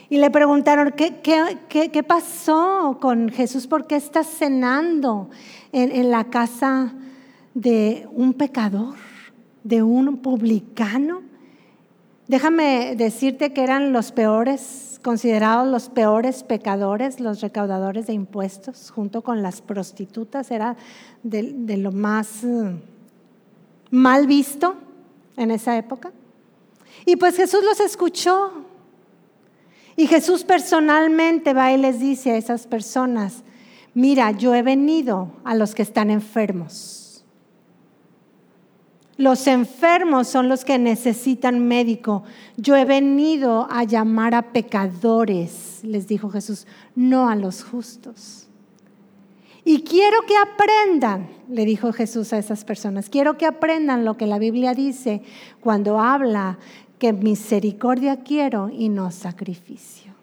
Y 0.10 0.18
le 0.18 0.30
preguntaron, 0.30 0.94
¿qué, 0.96 1.16
qué, 1.22 2.04
pasó 2.04 3.00
con 3.02 3.30
Jesús? 3.30 3.66
¿Por 3.66 3.88
qué 3.88 3.96
está 3.96 4.24
cenando 4.24 5.30
en, 5.72 5.92
en 5.92 6.12
la 6.12 6.26
casa 6.26 6.94
de 7.56 8.08
un 8.12 8.34
pecador, 8.34 8.96
de 9.64 9.82
un 9.82 10.18
publicano? 10.18 11.24
Déjame 12.28 12.96
decirte 12.96 13.52
que 13.52 13.64
eran 13.64 13.94
los 13.94 14.12
peores 14.12 14.86
considerados 15.06 15.68
los 15.68 15.90
peores 15.90 16.42
pecadores, 16.42 17.20
los 17.20 17.40
recaudadores 17.40 18.08
de 18.08 18.14
impuestos, 18.14 18.90
junto 18.90 19.22
con 19.22 19.44
las 19.44 19.62
prostitutas, 19.62 20.50
era 20.50 20.78
de, 21.22 21.78
lo 21.78 21.92
más 21.92 22.44
eh, 22.44 22.76
mal 23.92 24.26
visto 24.26 24.76
en 25.38 25.52
esa 25.52 25.78
época. 25.78 26.12
Y 27.06 27.16
pues 27.16 27.36
Jesús 27.36 27.64
los 27.64 27.80
escuchó. 27.80 28.52
Y 29.96 30.08
Jesús 30.08 30.44
personalmente 30.44 31.54
va 31.54 31.72
y 31.72 31.78
les 31.78 32.00
dice 32.00 32.32
a 32.32 32.38
esas 32.38 32.68
personas, 32.68 33.44
mira, 33.94 34.32
yo 34.32 34.54
he 34.54 34.62
venido 34.62 35.32
a 35.44 35.56
los 35.56 35.74
que 35.74 35.84
están 35.84 36.10
enfermos 36.10 37.06
los 39.18 39.48
enfermos 39.48 40.28
son 40.28 40.50
los 40.50 40.66
que 40.66 40.78
necesitan 40.78 41.66
médico. 41.68 42.24
Yo 42.58 42.76
he 42.76 42.84
venido 42.84 43.68
a 43.72 43.86
llamar 43.86 44.36
a 44.36 44.52
pecadores, 44.52 45.80
les 45.84 46.08
dijo 46.08 46.30
Jesús, 46.30 46.68
no 46.96 47.30
a 47.30 47.36
los 47.36 47.64
justos. 47.64 48.45
Y 49.68 49.82
quiero 49.82 50.22
que 50.28 50.36
aprendan, 50.38 51.28
le 51.50 51.66
dijo 51.66 51.92
Jesús 51.92 52.32
a 52.34 52.38
esas 52.38 52.64
personas, 52.64 53.10
quiero 53.10 53.36
que 53.36 53.48
aprendan 53.48 54.06
lo 54.06 54.16
que 54.16 54.28
la 54.28 54.38
Biblia 54.38 54.76
dice 54.76 55.24
cuando 55.60 56.00
habla 56.00 56.60
que 57.00 57.14
misericordia 57.14 58.18
quiero 58.18 58.70
y 58.70 58.90
no 58.90 59.10
sacrificio. 59.10 60.14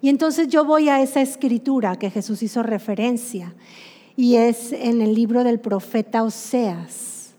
Y 0.00 0.08
entonces 0.08 0.46
yo 0.46 0.64
voy 0.64 0.88
a 0.88 1.02
esa 1.02 1.20
escritura 1.20 1.96
que 1.96 2.10
Jesús 2.10 2.40
hizo 2.44 2.62
referencia 2.62 3.52
y 4.16 4.36
es 4.36 4.72
en 4.72 5.02
el 5.02 5.14
libro 5.14 5.42
del 5.42 5.58
profeta 5.58 6.22
Oseas. 6.22 7.34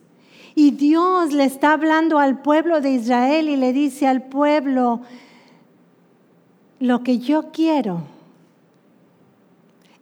Y 0.55 0.71
Dios 0.71 1.31
le 1.31 1.45
está 1.45 1.71
hablando 1.71 2.19
al 2.19 2.41
pueblo 2.41 2.81
de 2.81 2.91
Israel 2.91 3.47
y 3.47 3.55
le 3.55 3.71
dice 3.71 4.07
al 4.07 4.23
pueblo, 4.23 5.01
lo 6.79 7.01
que 7.01 7.19
yo 7.19 7.51
quiero 7.53 8.03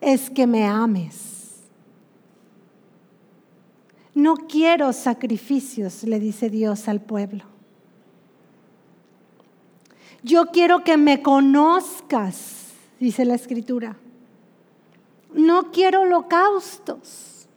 es 0.02 0.30
que 0.30 0.48
me 0.48 0.66
ames. 0.66 1.62
No 4.14 4.36
quiero 4.36 4.92
sacrificios, 4.94 6.04
le 6.04 6.20
dice 6.20 6.50
Dios 6.50 6.88
al 6.88 7.02
pueblo. 7.02 7.46
Yo 10.24 10.48
quiero 10.48 10.84
que 10.84 10.98
me 10.98 11.22
conozcas, 11.22 12.74
dice 13.00 13.24
la 13.24 13.36
escritura 13.36 13.96
no 15.34 15.72
quiero 15.72 16.02
holocaustos. 16.02 17.48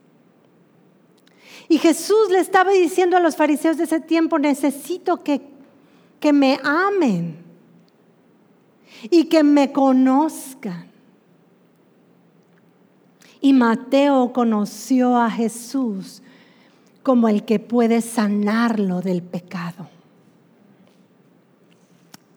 Y 1.68 1.78
Jesús 1.78 2.30
le 2.30 2.40
estaba 2.40 2.72
diciendo 2.72 3.16
a 3.16 3.20
los 3.20 3.36
fariseos 3.36 3.76
de 3.76 3.84
ese 3.84 4.00
tiempo, 4.00 4.38
necesito 4.38 5.22
que, 5.22 5.40
que 6.20 6.32
me 6.32 6.58
amen 6.62 7.38
y 9.10 9.24
que 9.24 9.42
me 9.42 9.72
conozcan. 9.72 10.91
Y 13.42 13.52
Mateo 13.52 14.32
conoció 14.32 15.18
a 15.18 15.28
Jesús 15.28 16.22
como 17.02 17.28
el 17.28 17.44
que 17.44 17.58
puede 17.58 18.00
sanarlo 18.00 19.02
del 19.02 19.22
pecado. 19.22 19.88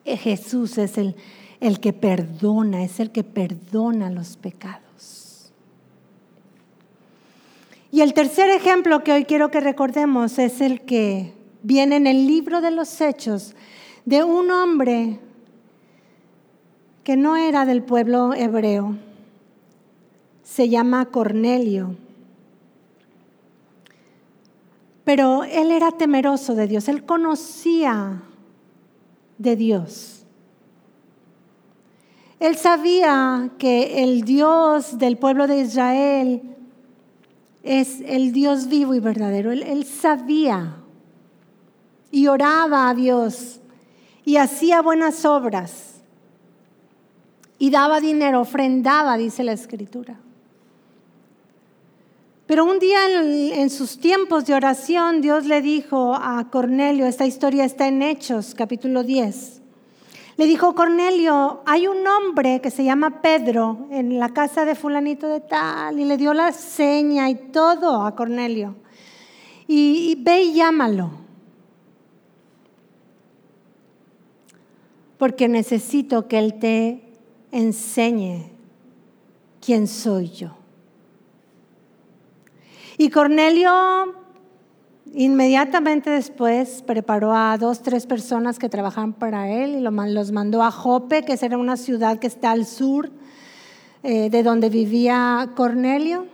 Jesús 0.04 0.78
es 0.78 0.98
el, 0.98 1.16
el 1.60 1.80
que 1.80 1.94
perdona, 1.94 2.84
es 2.84 3.00
el 3.00 3.12
que 3.12 3.24
perdona 3.24 4.10
los 4.10 4.36
pecados. 4.36 5.52
Y 7.92 8.02
el 8.02 8.14
tercer 8.14 8.50
ejemplo 8.50 9.04
que 9.04 9.14
hoy 9.14 9.26
quiero 9.26 9.52
que 9.52 9.62
recordemos 9.62 10.38
es 10.38 10.60
el 10.60 10.82
que 10.82 11.34
viene 11.64 11.96
en 11.96 12.08
el 12.08 12.28
libro 12.28 12.62
de 12.62 12.72
los 12.72 13.00
hechos 13.00 13.56
de 14.06 14.24
un 14.24 14.52
hombre 14.52 15.20
que 17.04 17.16
no 17.16 17.38
era 17.38 17.66
del 17.66 17.84
pueblo 17.84 18.34
hebreo. 18.34 18.98
Se 20.46 20.70
llama 20.70 21.08
Cornelio. 21.08 21.98
Pero 25.04 25.44
él 25.44 25.72
era 25.72 25.92
temeroso 25.92 26.56
de 26.56 26.68
Dios, 26.68 26.88
él 26.88 27.06
conocía 27.06 28.24
de 29.38 29.56
Dios. 29.58 30.26
Él 32.40 32.56
sabía 32.58 33.50
que 33.58 34.04
el 34.04 34.24
Dios 34.24 34.98
del 34.98 35.18
pueblo 35.18 35.48
de 35.48 35.62
Israel 35.62 36.42
es 37.64 38.02
el 38.06 38.32
Dios 38.32 38.68
vivo 38.68 38.94
y 38.94 39.00
verdadero. 39.00 39.52
Él, 39.52 39.86
sabía 39.86 40.76
y 42.12 42.28
oraba 42.28 42.90
a 42.90 42.94
Dios 42.94 43.60
y 44.24 44.38
hacía 44.38 44.82
buenas 44.82 45.26
obras 45.26 46.02
y 47.58 47.70
daba 47.70 48.00
dinero, 48.00 48.42
ofrendaba, 48.42 49.18
dice 49.18 49.44
la 49.44 49.54
escritura. 49.54 50.20
Pero 52.48 52.64
un 52.64 52.78
día 52.78 53.00
en, 53.10 53.70
sus 53.72 53.98
tiempos 53.98 54.46
de 54.46 54.54
oración, 54.54 55.22
Dios 55.22 55.46
le 55.46 55.64
dijo 55.64 56.14
a 56.14 56.48
Cornelio, 56.52 57.08
esta 57.08 57.26
historia 57.26 57.66
está 57.66 57.88
en 57.88 58.04
Hechos, 58.04 58.54
capítulo 58.54 59.04
10. 59.04 59.64
Le 60.38 60.46
dijo, 60.46 60.76
Cornelio, 60.76 61.64
hay 61.66 61.88
un 61.88 62.06
hombre 62.06 62.62
que 62.62 62.70
se 62.70 62.84
llama 62.84 63.22
Pedro 63.22 63.88
en 63.90 64.20
la 64.20 64.30
casa 64.30 64.64
de 64.64 64.76
fulanito 64.76 65.28
de 65.28 65.40
tal, 65.40 66.00
y 66.00 66.06
le 66.06 66.18
dio 66.18 66.36
la 66.36 66.52
seña 66.52 67.30
y 67.32 67.36
todo 67.36 68.06
a 68.06 68.16
Cornelio. 68.16 68.76
Y, 69.68 70.12
y 70.12 70.24
ve 70.24 70.44
y 70.44 70.54
llámalo. 70.54 71.10
Porque 75.18 75.48
necesito 75.48 76.28
que 76.28 76.38
él 76.38 76.60
te 76.60 77.02
enseñe 77.52 78.52
quién 79.62 79.88
soy 79.88 80.30
yo. 80.30 80.65
Y 82.98 83.10
Cornelio 83.10 84.14
inmediatamente 85.14 86.10
después 86.10 86.84
preparó 86.86 87.34
a 87.34 87.58
dos, 87.58 87.82
tres 87.82 88.06
personas 88.06 88.60
que 88.60 88.70
trabajaban 88.70 89.14
para 89.14 89.50
él 89.50 89.76
y 89.76 89.82
los 89.82 90.32
mandó 90.32 90.64
a 90.64 90.72
Jope, 90.72 91.24
que 91.24 91.38
era 91.42 91.58
una 91.58 91.78
ciudad 91.78 92.20
que 92.20 92.28
está 92.28 92.52
al 92.52 92.66
sur 92.66 93.12
eh, 94.04 94.30
de 94.30 94.44
donde 94.44 94.70
vivía 94.70 95.50
Cornelio. 95.56 96.28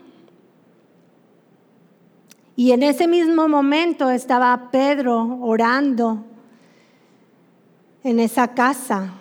Y 2.56 2.72
en 2.72 2.84
ese 2.84 3.08
mismo 3.08 3.48
momento 3.48 4.10
estaba 4.10 4.70
Pedro 4.72 5.40
orando 5.42 6.24
en 8.04 8.20
esa 8.20 8.50
casa 8.50 9.14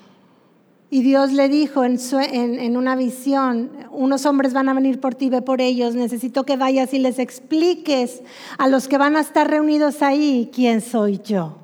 y 0.93 1.03
Dios 1.03 1.33
le 1.33 1.49
dijo 1.49 1.85
en, 1.85 2.77
una 2.77 2.97
visión, 2.97 3.71
unos 3.93 4.27
hombres 4.27 4.53
van 4.53 4.69
a 4.69 4.75
venir 4.75 4.99
por 4.99 5.15
ti, 5.15 5.31
ve 5.31 5.41
por 5.41 5.61
ellos, 5.61 5.95
necesito 5.95 6.45
que 6.45 6.57
vayas 6.57 6.93
y 6.93 6.99
les 6.99 7.21
expliques 7.21 8.23
a 8.59 8.67
los 8.67 8.89
que 8.89 8.99
van 8.99 9.15
a 9.15 9.21
estar 9.21 9.49
reunidos 9.49 10.03
ahí 10.03 10.51
quién 10.53 10.81
soy 10.81 11.21
yo. 11.23 11.59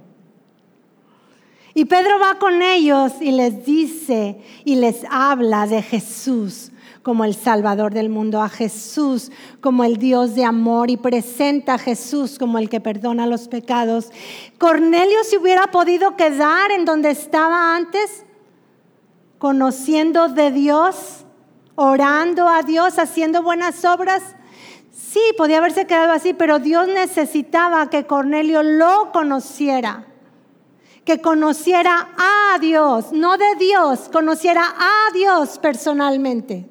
Y 1.74 1.86
Pedro 1.86 2.20
va 2.20 2.38
con 2.38 2.62
ellos 2.62 3.14
y 3.20 3.32
les 3.32 3.66
dice 3.66 4.40
y 4.64 4.76
les 4.76 5.04
habla 5.10 5.66
de 5.66 5.82
Jesús 5.82 6.70
como 7.02 7.24
el 7.24 7.34
Salvador 7.34 7.94
del 7.94 8.08
mundo, 8.08 8.40
a 8.42 8.48
Jesús 8.48 9.30
como 9.60 9.84
el 9.84 9.96
Dios 9.96 10.34
de 10.34 10.44
amor 10.44 10.90
y 10.90 10.96
presenta 10.96 11.74
a 11.74 11.78
Jesús 11.78 12.38
como 12.38 12.58
el 12.58 12.68
que 12.68 12.80
perdona 12.80 13.26
los 13.26 13.46
pecados. 13.48 14.10
Cornelio 14.58 15.22
se 15.24 15.36
hubiera 15.36 15.70
podido 15.70 16.16
quedar 16.16 16.70
en 16.70 16.84
donde 16.84 17.10
estaba 17.10 17.76
antes, 17.76 18.25
conociendo 19.38 20.28
de 20.28 20.50
Dios, 20.50 21.24
orando 21.74 22.48
a 22.48 22.62
Dios, 22.62 22.98
haciendo 22.98 23.42
buenas 23.42 23.84
obras. 23.84 24.22
Sí, 24.92 25.20
podía 25.36 25.58
haberse 25.58 25.86
quedado 25.86 26.12
así, 26.12 26.34
pero 26.34 26.58
Dios 26.58 26.88
necesitaba 26.88 27.88
que 27.90 28.06
Cornelio 28.06 28.62
lo 28.62 29.12
conociera, 29.12 30.06
que 31.04 31.20
conociera 31.20 32.08
a 32.16 32.58
Dios, 32.58 33.12
no 33.12 33.36
de 33.36 33.54
Dios, 33.58 34.08
conociera 34.12 34.62
a 34.62 35.12
Dios 35.12 35.58
personalmente. 35.58 36.68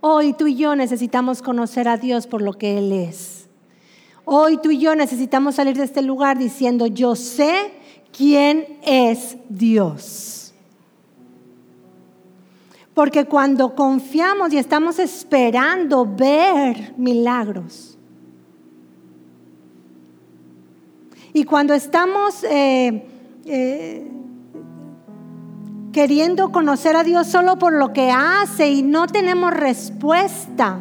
Hoy 0.00 0.32
tú 0.32 0.46
y 0.46 0.56
yo 0.56 0.76
necesitamos 0.76 1.42
conocer 1.42 1.86
a 1.86 1.98
Dios 1.98 2.26
por 2.26 2.40
lo 2.40 2.54
que 2.54 2.78
Él 2.78 2.92
es. 2.92 3.48
Hoy 4.24 4.58
tú 4.62 4.70
y 4.70 4.78
yo 4.78 4.94
necesitamos 4.94 5.56
salir 5.56 5.76
de 5.76 5.84
este 5.84 6.02
lugar 6.02 6.38
diciendo, 6.38 6.86
yo 6.86 7.16
sé 7.16 7.79
quién 8.16 8.78
es 8.82 9.36
Dios. 9.48 10.52
Porque 12.94 13.24
cuando 13.24 13.74
confiamos 13.74 14.52
y 14.52 14.58
estamos 14.58 14.98
esperando 14.98 16.04
ver 16.04 16.94
milagros, 16.96 17.96
y 21.32 21.44
cuando 21.44 21.74
estamos 21.74 22.42
eh, 22.44 23.06
eh, 23.44 24.10
queriendo 25.92 26.50
conocer 26.50 26.96
a 26.96 27.04
Dios 27.04 27.28
solo 27.28 27.58
por 27.58 27.72
lo 27.72 27.92
que 27.92 28.10
hace 28.10 28.70
y 28.70 28.82
no 28.82 29.06
tenemos 29.06 29.52
respuesta, 29.52 30.80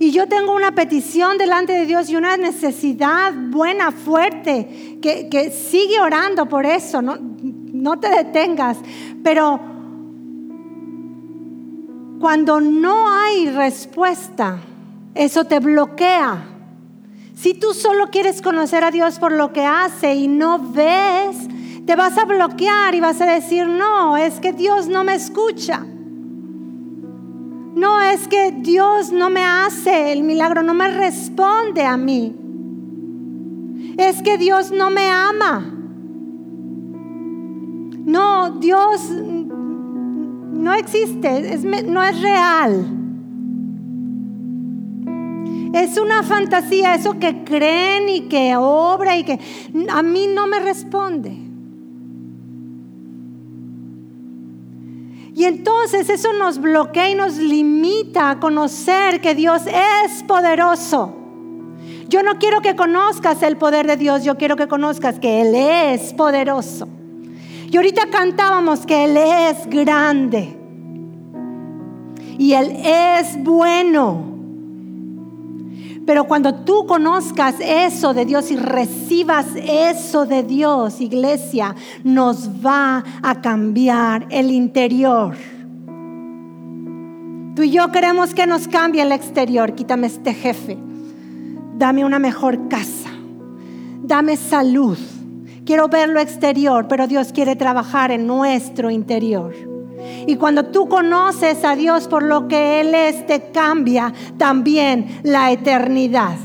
y 0.00 0.12
yo 0.12 0.28
tengo 0.28 0.54
una 0.54 0.74
petición 0.74 1.38
delante 1.38 1.72
de 1.72 1.84
Dios 1.84 2.08
y 2.08 2.14
una 2.14 2.36
necesidad 2.36 3.32
buena, 3.34 3.90
fuerte, 3.90 4.98
que, 5.02 5.50
sigue 5.50 6.00
orando 6.00 6.46
por 6.48 6.66
eso, 6.66 7.02
no, 7.02 7.16
no 7.18 7.98
te 7.98 8.08
detengas. 8.08 8.78
Pero 9.24 9.60
cuando 12.20 12.60
no 12.60 13.08
hay 13.10 13.50
respuesta, 13.50 14.58
eso 15.16 15.44
te 15.44 15.58
bloquea. 15.58 16.44
Si 17.34 17.54
tú 17.54 17.74
solo 17.74 18.08
quieres 18.10 18.40
conocer 18.40 18.84
a 18.84 18.92
Dios 18.92 19.18
por 19.18 19.32
lo 19.32 19.52
que 19.52 19.64
hace 19.64 20.14
y 20.14 20.28
no 20.28 20.60
ves, 20.60 21.36
te 21.86 21.96
vas 21.96 22.16
a 22.18 22.24
bloquear 22.24 22.94
y 22.94 23.00
vas 23.00 23.20
a 23.20 23.26
decir, 23.26 23.66
no, 23.66 24.16
es 24.16 24.38
que 24.38 24.52
Dios 24.52 24.86
no 24.86 25.02
me 25.02 25.14
escucha. 25.14 25.84
No 27.78 28.02
es 28.02 28.26
que 28.26 28.50
Dios 28.50 29.12
no 29.12 29.30
me 29.30 29.44
hace 29.44 30.10
el 30.12 30.24
milagro, 30.24 30.64
no 30.64 30.74
me 30.74 30.88
responde 30.88 31.84
a 31.84 31.96
mí. 31.96 32.34
Es 33.96 34.20
que 34.20 34.36
Dios 34.36 34.72
no 34.72 34.90
me 34.90 35.08
ama. 35.08 35.64
No, 38.04 38.50
Dios 38.58 39.08
no 39.12 40.74
existe, 40.74 41.56
no 41.86 42.02
es 42.02 42.20
real. 42.20 42.84
Es 45.72 45.98
una 45.98 46.24
fantasía, 46.24 46.96
eso 46.96 47.20
que 47.20 47.44
creen 47.44 48.08
y 48.08 48.22
que 48.22 48.56
obra 48.56 49.16
y 49.16 49.22
que 49.22 49.38
a 49.88 50.02
mí 50.02 50.26
no 50.26 50.48
me 50.48 50.58
responde. 50.58 51.47
Y 55.38 55.44
entonces 55.44 56.10
eso 56.10 56.32
nos 56.32 56.58
bloquea 56.58 57.10
y 57.10 57.14
nos 57.14 57.36
limita 57.36 58.28
a 58.30 58.40
conocer 58.40 59.20
que 59.20 59.36
Dios 59.36 59.62
es 59.68 60.24
poderoso. 60.24 61.14
Yo 62.08 62.24
no 62.24 62.40
quiero 62.40 62.60
que 62.60 62.74
conozcas 62.74 63.40
el 63.44 63.56
poder 63.56 63.86
de 63.86 63.96
Dios, 63.96 64.24
yo 64.24 64.36
quiero 64.36 64.56
que 64.56 64.66
conozcas 64.66 65.20
que 65.20 65.42
Él 65.42 65.54
es 65.54 66.12
poderoso. 66.12 66.88
Y 67.70 67.76
ahorita 67.76 68.10
cantábamos 68.10 68.84
que 68.84 69.04
Él 69.04 69.16
es 69.16 69.68
grande. 69.68 70.58
Y 72.36 72.54
Él 72.54 72.72
es 72.84 73.40
bueno. 73.44 74.27
Pero 76.08 76.24
cuando 76.24 76.54
tú 76.54 76.86
conozcas 76.86 77.56
eso 77.60 78.14
de 78.14 78.24
Dios 78.24 78.50
y 78.50 78.56
recibas 78.56 79.44
eso 79.56 80.24
de 80.24 80.42
Dios, 80.42 81.02
iglesia, 81.02 81.74
nos 82.02 82.48
va 82.64 83.04
a 83.22 83.42
cambiar 83.42 84.26
el 84.30 84.50
interior. 84.50 85.36
Tú 87.54 87.62
y 87.62 87.72
yo 87.72 87.92
queremos 87.92 88.32
que 88.32 88.46
nos 88.46 88.68
cambie 88.68 89.02
el 89.02 89.12
exterior. 89.12 89.74
Quítame 89.74 90.06
este 90.06 90.32
jefe. 90.32 90.78
Dame 91.76 92.06
una 92.06 92.18
mejor 92.18 92.68
casa. 92.68 93.10
Dame 94.02 94.38
salud. 94.38 94.96
Quiero 95.66 95.88
ver 95.88 96.08
lo 96.08 96.20
exterior, 96.20 96.88
pero 96.88 97.06
Dios 97.06 97.34
quiere 97.34 97.54
trabajar 97.54 98.12
en 98.12 98.26
nuestro 98.26 98.90
interior. 98.90 99.67
Y 100.26 100.36
cuando 100.36 100.66
tú 100.66 100.88
conoces 100.88 101.64
a 101.64 101.76
Dios 101.76 102.08
por 102.08 102.22
lo 102.22 102.48
que 102.48 102.80
Él 102.80 102.94
es, 102.94 103.26
te 103.26 103.50
cambia 103.50 104.12
también 104.36 105.20
la 105.22 105.52
eternidad. 105.52 106.36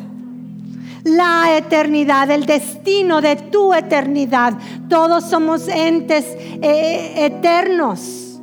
La 1.03 1.57
eternidad, 1.57 2.31
el 2.31 2.45
destino 2.45 3.21
de 3.21 3.35
tu 3.35 3.73
eternidad. 3.73 4.53
Todos 4.87 5.25
somos 5.25 5.67
entes 5.67 6.25
eh, 6.61 7.25
eternos. 7.25 8.39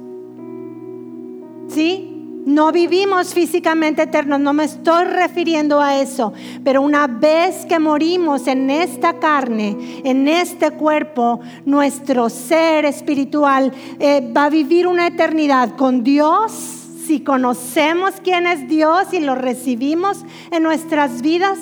¿Sí? 1.68 2.09
No 2.46 2.72
vivimos 2.72 3.34
físicamente 3.34 4.02
eternos, 4.02 4.40
no 4.40 4.52
me 4.52 4.64
estoy 4.64 5.04
refiriendo 5.04 5.80
a 5.80 6.00
eso, 6.00 6.32
pero 6.64 6.80
una 6.80 7.06
vez 7.06 7.66
que 7.66 7.78
morimos 7.78 8.46
en 8.46 8.70
esta 8.70 9.18
carne, 9.18 9.76
en 10.04 10.26
este 10.26 10.70
cuerpo, 10.70 11.40
nuestro 11.66 12.30
ser 12.30 12.86
espiritual 12.86 13.72
eh, 13.98 14.32
va 14.34 14.46
a 14.46 14.50
vivir 14.50 14.86
una 14.86 15.06
eternidad 15.06 15.76
con 15.76 16.02
Dios 16.02 16.80
si 17.06 17.20
conocemos 17.20 18.14
quién 18.22 18.46
es 18.46 18.68
Dios 18.68 19.12
y 19.12 19.18
lo 19.20 19.34
recibimos 19.34 20.24
en 20.52 20.62
nuestras 20.62 21.22
vidas, 21.22 21.58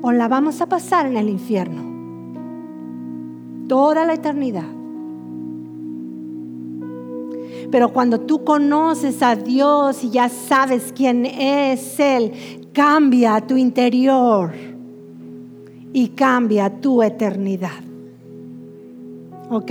o 0.00 0.10
la 0.10 0.26
vamos 0.26 0.60
a 0.60 0.66
pasar 0.66 1.06
en 1.06 1.16
el 1.16 1.28
infierno. 1.28 1.82
Toda 3.68 4.04
la 4.04 4.14
eternidad. 4.14 4.81
Pero 7.72 7.90
cuando 7.90 8.20
tú 8.20 8.44
conoces 8.44 9.22
a 9.22 9.34
Dios 9.34 10.04
y 10.04 10.10
ya 10.10 10.28
sabes 10.28 10.92
quién 10.94 11.24
es 11.24 11.98
Él, 11.98 12.68
cambia 12.74 13.40
tu 13.40 13.56
interior 13.56 14.52
y 15.94 16.08
cambia 16.08 16.68
tu 16.68 17.02
eternidad. 17.02 17.80
¿Ok, 19.48 19.70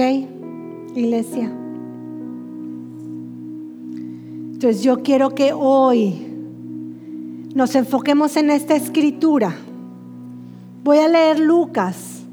iglesia? 0.95 1.51
Entonces 4.53 4.81
yo 4.81 5.03
quiero 5.03 5.35
que 5.35 5.53
hoy 5.53 6.25
nos 7.53 7.75
enfoquemos 7.75 8.35
en 8.35 8.49
esta 8.49 8.75
escritura. 8.75 9.55
Voy 10.83 10.97
a 10.97 11.07
leer 11.07 11.39
Lucas. 11.39 12.23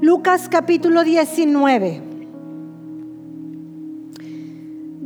Lucas 0.00 0.48
capítulo 0.48 1.04
19. 1.04 2.07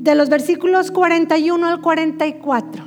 De 0.03 0.17
los 0.17 0.29
versículos 0.29 0.91
41 0.91 1.65
al 1.65 1.81
44. 1.81 2.85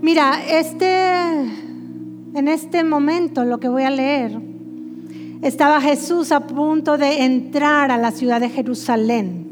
Mira, 0.00 0.44
este 0.48 1.32
en 2.34 2.46
este 2.46 2.84
momento 2.84 3.44
lo 3.44 3.58
que 3.58 3.68
voy 3.68 3.82
a 3.82 3.90
leer 3.90 4.40
estaba 5.42 5.80
Jesús 5.80 6.30
a 6.30 6.46
punto 6.46 6.96
de 6.98 7.24
entrar 7.24 7.90
a 7.90 7.98
la 7.98 8.12
ciudad 8.12 8.40
de 8.40 8.48
Jerusalén 8.48 9.44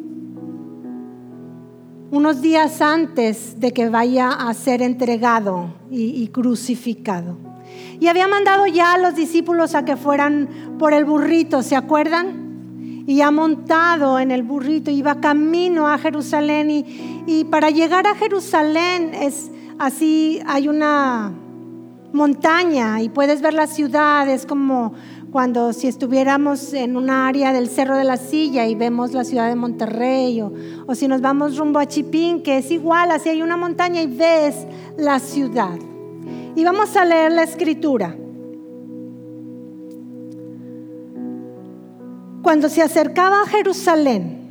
unos 2.12 2.42
días 2.42 2.80
antes 2.80 3.58
de 3.58 3.72
que 3.72 3.88
vaya 3.88 4.28
a 4.28 4.54
ser 4.54 4.82
entregado 4.82 5.74
y, 5.90 6.28
crucificado. 6.28 7.38
Y 7.98 8.06
había 8.06 8.28
mandado 8.28 8.68
ya 8.68 8.94
a 8.94 8.98
los 8.98 9.16
discípulos 9.16 9.74
a 9.74 9.84
que 9.84 9.96
fueran 9.96 10.76
por 10.78 10.92
el 10.92 11.06
burrito, 11.06 11.62
¿se 11.62 11.74
acuerdan? 11.74 12.41
Y 13.06 13.20
ha 13.20 13.30
montado 13.30 14.18
en 14.18 14.30
el 14.30 14.42
burrito, 14.42 14.90
iba 14.90 15.20
camino 15.20 15.88
a 15.88 15.98
Jerusalén 15.98 16.70
y, 16.70 17.24
y 17.26 17.44
para 17.44 17.70
llegar 17.70 18.06
a 18.06 18.14
Jerusalén 18.14 19.12
es 19.14 19.50
así, 19.78 20.40
hay 20.46 20.68
una 20.68 21.32
montaña 22.12 23.00
y 23.00 23.08
puedes 23.08 23.40
ver 23.40 23.54
la 23.54 23.66
ciudad, 23.66 24.28
es 24.28 24.46
como 24.46 24.92
cuando 25.32 25.72
si 25.72 25.88
estuviéramos 25.88 26.74
en 26.74 26.94
una 26.94 27.26
área 27.26 27.54
del 27.54 27.68
Cerro 27.68 27.96
de 27.96 28.04
la 28.04 28.18
Silla 28.18 28.66
y 28.66 28.74
vemos 28.74 29.12
la 29.12 29.24
ciudad 29.24 29.48
de 29.48 29.56
Monterrey, 29.56 30.42
o, 30.42 30.94
si 30.94 31.08
nos 31.08 31.22
vamos 31.22 31.56
rumbo 31.56 31.78
a 31.78 31.86
Chipín, 31.86 32.42
que 32.42 32.58
es 32.58 32.70
igual, 32.70 33.10
así 33.10 33.30
hay 33.30 33.40
una 33.40 33.56
montaña 33.56 34.02
y 34.02 34.06
ves 34.06 34.66
la 34.98 35.18
ciudad. 35.18 35.78
Y 36.54 36.64
vamos 36.64 36.94
a 36.96 37.06
leer 37.06 37.32
la 37.32 37.44
escritura. 37.44 38.14
Cuando 42.42 42.68
se 42.68 42.82
acercaba 42.82 43.42
a 43.42 43.46
Jerusalén, 43.46 44.42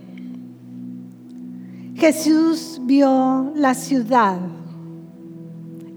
Jesús 1.96 2.80
vio 2.84 3.52
la 3.56 3.74
ciudad 3.74 4.40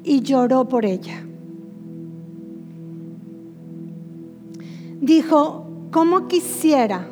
y 0.02 0.20
lloró 0.20 0.68
por 0.68 0.84
ella 0.84 1.24
dijo, 5.04 5.66
¿cómo 5.90 6.28
quisiera 6.28 7.06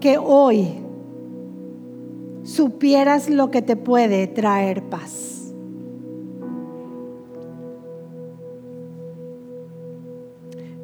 que 0.00 0.18
hoy 0.18 0.68
supieras 2.42 3.30
lo 3.30 3.50
que 3.50 3.62
te 3.62 3.76
puede 3.76 4.26
traer 4.26 4.82
paz? 4.84 5.52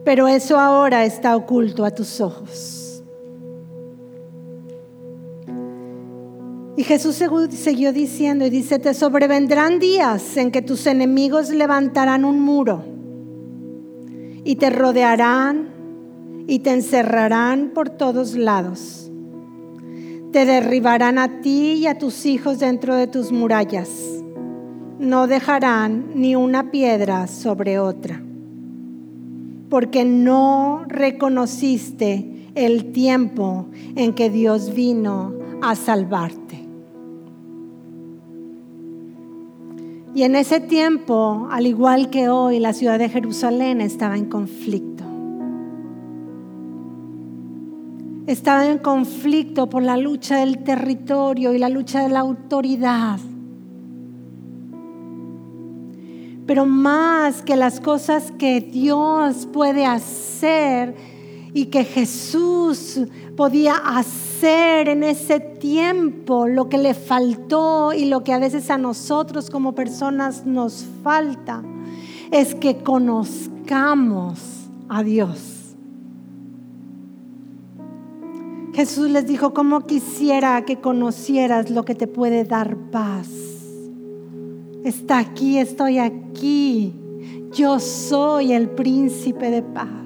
Pero 0.05 0.29
eso 0.29 0.59
ahora 0.59 1.05
está 1.05 1.37
oculto 1.37 1.85
a 1.85 1.91
tus 1.91 2.21
ojos. 2.21 2.86
Jesús 6.87 7.21
siguió 7.51 7.93
diciendo 7.93 8.47
y 8.47 8.51
dice, 8.51 8.79
te 8.79 8.95
sobrevendrán 8.95 9.81
días 9.81 10.37
en 10.37 10.53
que 10.53 10.63
tus 10.63 10.87
enemigos 10.87 11.51
levantarán 11.51 12.25
un 12.25 12.41
muro 12.41 12.85
y 14.45 14.55
te 14.55 14.71
rodearán 14.71 15.67
y 16.47 16.61
te 16.61 16.71
encerrarán 16.71 17.73
por 17.75 17.91
todos 17.91 18.37
lados. 18.37 19.11
Te 20.31 20.47
derribarán 20.47 21.19
a 21.19 21.41
ti 21.41 21.73
y 21.73 21.89
a 21.89 21.99
tus 21.99 22.25
hijos 22.25 22.61
dentro 22.61 22.95
de 22.95 23.09
tus 23.09 23.33
murallas. 23.33 23.91
No 25.01 25.27
dejarán 25.27 26.13
ni 26.15 26.37
una 26.37 26.71
piedra 26.71 27.27
sobre 27.27 27.81
otra, 27.81 28.23
porque 29.69 30.05
no 30.05 30.85
reconociste 30.87 32.49
el 32.55 32.93
tiempo 32.93 33.67
en 33.97 34.15
que 34.15 34.31
Dios 34.31 34.73
vino 34.73 35.35
a 35.63 35.75
salvarte. 35.75 36.66
Y 40.17 40.23
en 40.23 40.35
ese 40.35 40.61
tiempo, 40.61 41.47
al 41.51 41.67
igual 41.67 42.09
que 42.09 42.31
hoy, 42.31 42.59
la 42.59 42.73
ciudad 42.73 42.99
de 42.99 43.11
Jerusalén 43.11 43.83
estaba 43.83 44.17
en 44.17 44.25
conflicto. 44.25 45.05
estaba 48.27 48.67
en 48.67 48.79
conflicto 48.79 49.69
por 49.69 49.83
la 49.83 49.99
lucha 49.99 50.39
del 50.39 50.65
territorio 50.65 51.53
y 51.53 51.59
la 51.59 51.69
lucha 51.69 52.03
de 52.03 52.09
la 52.09 52.21
autoridad. 52.21 53.21
Pero 56.47 56.65
más 56.65 57.43
que 57.43 57.55
las 57.55 57.79
cosas 57.79 58.33
que 58.39 58.63
Dios 58.63 59.47
puede 59.53 59.85
hacer 59.85 60.97
y 61.57 61.67
que 61.67 61.85
Jesús 61.85 63.01
podía 63.35 63.77
hacer 63.77 64.91
en 64.91 65.03
ese 65.03 65.41
tiempo, 65.41 66.47
lo 66.47 66.69
que 66.69 66.77
le 66.77 66.93
faltó 66.93 67.95
y 67.95 68.05
lo 68.05 68.23
que 68.23 68.35
a 68.35 68.39
veces 68.39 68.69
a 68.69 68.77
nosotros 68.77 69.49
como 69.49 69.75
personas 69.75 70.45
nos 70.45 70.85
falta, 71.03 71.63
es 72.31 72.55
que 72.55 72.83
conozcamos 72.83 74.69
a 74.91 75.03
Dios. 75.03 75.75
Jesús 78.75 79.09
les 79.09 79.27
dijo, 79.27 79.55
como 79.55 79.87
quisiera 79.87 80.63
que 80.67 80.83
conocieras 80.83 81.71
lo 81.71 81.87
que 81.87 81.95
te 81.95 82.07
puede 82.07 82.45
dar 82.45 82.77
paz. 82.91 83.31
Está 84.85 85.21
aquí, 85.21 85.57
estoy 85.57 86.01
aquí. 86.01 86.93
Yo 87.55 87.81
soy 87.81 88.53
el 88.53 88.69
príncipe 88.69 89.51
de 89.51 89.63
paz. 89.63 90.06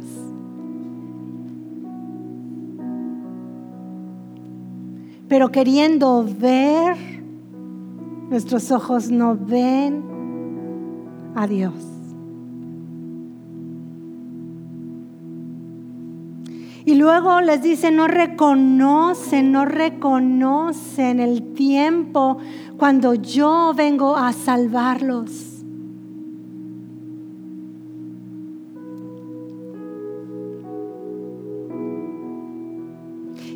Pero 5.31 5.53
queriendo 5.53 6.27
ver, 6.29 6.97
nuestros 8.31 8.73
ojos 8.73 9.13
no 9.13 9.37
ven 9.37 10.03
a 11.37 11.47
Dios. 11.47 11.73
Y 16.85 16.97
luego 16.97 17.41
les 17.43 17.63
dice, 17.63 17.93
no 17.93 18.09
reconocen, 18.09 19.53
no 19.53 19.67
reconocen 19.67 21.21
el 21.21 21.53
tiempo 21.53 22.39
cuando 22.77 23.15
yo 23.15 23.73
vengo 23.77 24.17
a 24.17 24.33
salvarlos. 24.33 25.50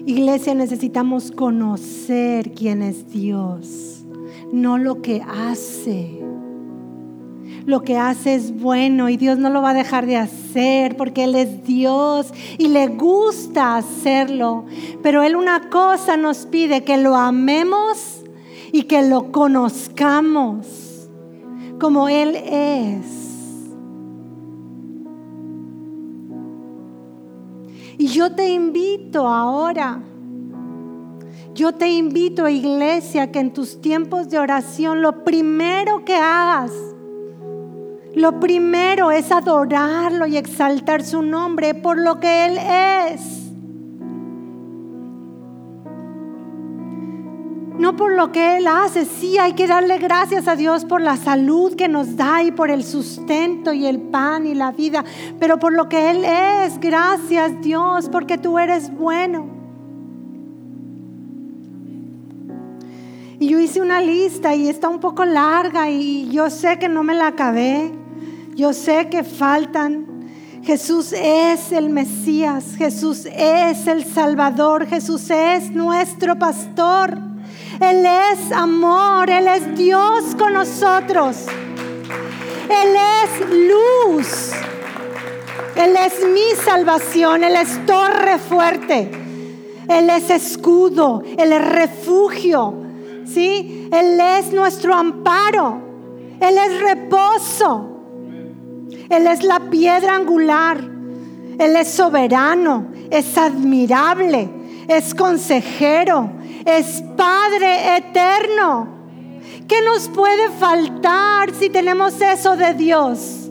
Iglesia, 0.06 0.54
necesitamos 0.54 1.30
conocer 1.30 2.52
quién 2.52 2.82
es 2.82 3.10
Dios, 3.10 4.04
no 4.52 4.78
lo 4.78 5.00
que 5.02 5.22
hace 5.22 6.24
lo 7.66 7.82
que 7.82 7.96
hace 7.96 8.34
es 8.34 8.60
bueno 8.60 9.08
y 9.08 9.16
Dios 9.16 9.38
no 9.38 9.48
lo 9.48 9.62
va 9.62 9.70
a 9.70 9.74
dejar 9.74 10.06
de 10.06 10.16
hacer 10.16 10.96
porque 10.96 11.24
Él 11.24 11.34
es 11.34 11.64
Dios 11.64 12.32
y 12.58 12.68
le 12.68 12.88
gusta 12.88 13.76
hacerlo. 13.76 14.66
Pero 15.02 15.22
Él 15.22 15.34
una 15.34 15.70
cosa 15.70 16.16
nos 16.16 16.46
pide, 16.46 16.84
que 16.84 16.98
lo 16.98 17.16
amemos 17.16 18.22
y 18.72 18.82
que 18.82 19.02
lo 19.02 19.32
conozcamos 19.32 21.08
como 21.80 22.08
Él 22.08 22.36
es. 22.36 23.23
Yo 28.14 28.32
te 28.32 28.48
invito 28.48 29.26
ahora, 29.26 30.00
yo 31.52 31.72
te 31.72 31.88
invito, 31.88 32.48
iglesia, 32.48 33.32
que 33.32 33.40
en 33.40 33.52
tus 33.52 33.80
tiempos 33.80 34.30
de 34.30 34.38
oración 34.38 35.02
lo 35.02 35.24
primero 35.24 36.04
que 36.04 36.14
hagas 36.14 36.70
lo 38.14 38.38
primero 38.38 39.10
es 39.10 39.32
adorarlo 39.32 40.26
y 40.26 40.36
exaltar 40.36 41.02
su 41.02 41.22
nombre 41.22 41.74
por 41.74 41.98
lo 41.98 42.20
que 42.20 42.46
Él 42.46 42.58
es. 42.58 43.43
No 47.84 47.96
por 47.96 48.12
lo 48.12 48.32
que 48.32 48.56
Él 48.56 48.66
hace. 48.66 49.04
Sí, 49.04 49.36
hay 49.36 49.52
que 49.52 49.66
darle 49.66 49.98
gracias 49.98 50.48
a 50.48 50.56
Dios 50.56 50.86
por 50.86 51.02
la 51.02 51.18
salud 51.18 51.76
que 51.76 51.86
nos 51.86 52.16
da 52.16 52.42
y 52.42 52.50
por 52.50 52.70
el 52.70 52.82
sustento 52.82 53.74
y 53.74 53.84
el 53.84 54.00
pan 54.00 54.46
y 54.46 54.54
la 54.54 54.72
vida, 54.72 55.04
pero 55.38 55.58
por 55.58 55.74
lo 55.74 55.86
que 55.86 56.10
Él 56.10 56.24
es. 56.24 56.80
Gracias 56.80 57.60
Dios, 57.60 58.08
porque 58.08 58.38
tú 58.38 58.58
eres 58.58 58.90
bueno. 58.90 59.50
Y 63.38 63.48
yo 63.48 63.58
hice 63.58 63.82
una 63.82 64.00
lista 64.00 64.54
y 64.54 64.66
está 64.66 64.88
un 64.88 65.00
poco 65.00 65.26
larga 65.26 65.90
y 65.90 66.30
yo 66.30 66.48
sé 66.48 66.78
que 66.78 66.88
no 66.88 67.02
me 67.02 67.14
la 67.14 67.26
acabé. 67.26 67.92
Yo 68.54 68.72
sé 68.72 69.10
que 69.10 69.24
faltan. 69.24 70.06
Jesús 70.62 71.12
es 71.12 71.70
el 71.70 71.90
Mesías, 71.90 72.76
Jesús 72.78 73.26
es 73.26 73.86
el 73.86 74.06
Salvador, 74.06 74.86
Jesús 74.86 75.28
es 75.28 75.70
nuestro 75.70 76.38
pastor. 76.38 77.33
Él 77.90 78.06
es 78.06 78.50
amor, 78.52 79.28
Él 79.28 79.46
es 79.46 79.76
Dios 79.76 80.34
con 80.38 80.54
nosotros. 80.54 81.46
Él 82.64 82.96
es 83.22 83.40
luz. 83.50 84.52
Él 85.76 85.94
es 85.96 86.24
mi 86.26 86.56
salvación, 86.64 87.44
Él 87.44 87.56
es 87.56 87.84
torre 87.84 88.38
fuerte. 88.38 89.10
Él 89.88 90.08
es 90.08 90.30
escudo, 90.30 91.22
Él 91.36 91.52
es 91.52 91.68
refugio. 91.68 92.74
¿Sí? 93.26 93.88
Él 93.92 94.18
es 94.18 94.52
nuestro 94.52 94.94
amparo. 94.94 95.80
Él 96.40 96.56
es 96.56 96.80
reposo. 96.80 97.90
Él 99.10 99.26
es 99.26 99.42
la 99.42 99.60
piedra 99.70 100.14
angular. 100.14 100.78
Él 101.58 101.76
es 101.76 101.88
soberano, 101.88 102.86
es 103.10 103.38
admirable, 103.38 104.48
es 104.88 105.14
consejero, 105.14 106.30
es 106.64 107.02
Padre 107.16 107.96
eterno. 107.96 108.88
¿Qué 109.68 109.82
nos 109.82 110.08
puede 110.08 110.50
faltar 110.50 111.54
si 111.54 111.70
tenemos 111.70 112.20
eso 112.20 112.56
de 112.56 112.74
Dios? 112.74 113.50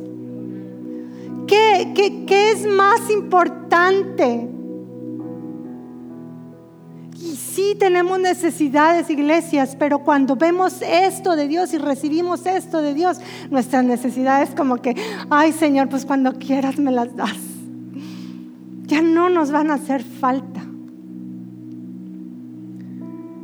¿Qué, 1.48 1.92
qué, 1.96 2.26
qué 2.26 2.52
es 2.52 2.66
más 2.66 3.10
importante? 3.10 4.50
Y 7.20 7.36
sí 7.36 7.76
tenemos 7.80 8.20
necesidades, 8.20 9.10
iglesias, 9.10 9.76
pero 9.78 10.00
cuando 10.00 10.36
vemos 10.36 10.82
esto 10.82 11.36
de 11.36 11.48
Dios 11.48 11.74
y 11.74 11.78
recibimos 11.78 12.46
esto 12.46 12.82
de 12.82 12.94
Dios, 12.94 13.20
nuestras 13.50 13.84
necesidades 13.84 14.50
como 14.56 14.78
que, 14.78 14.96
ay 15.30 15.52
Señor, 15.52 15.90
pues 15.90 16.06
cuando 16.06 16.34
quieras 16.34 16.78
me 16.78 16.92
las 16.92 17.16
das. 17.16 17.38
Ya 18.84 19.02
no 19.02 19.30
nos 19.30 19.52
van 19.52 19.72
a 19.72 19.76
hacer 19.76 20.04
falta. 20.04 20.63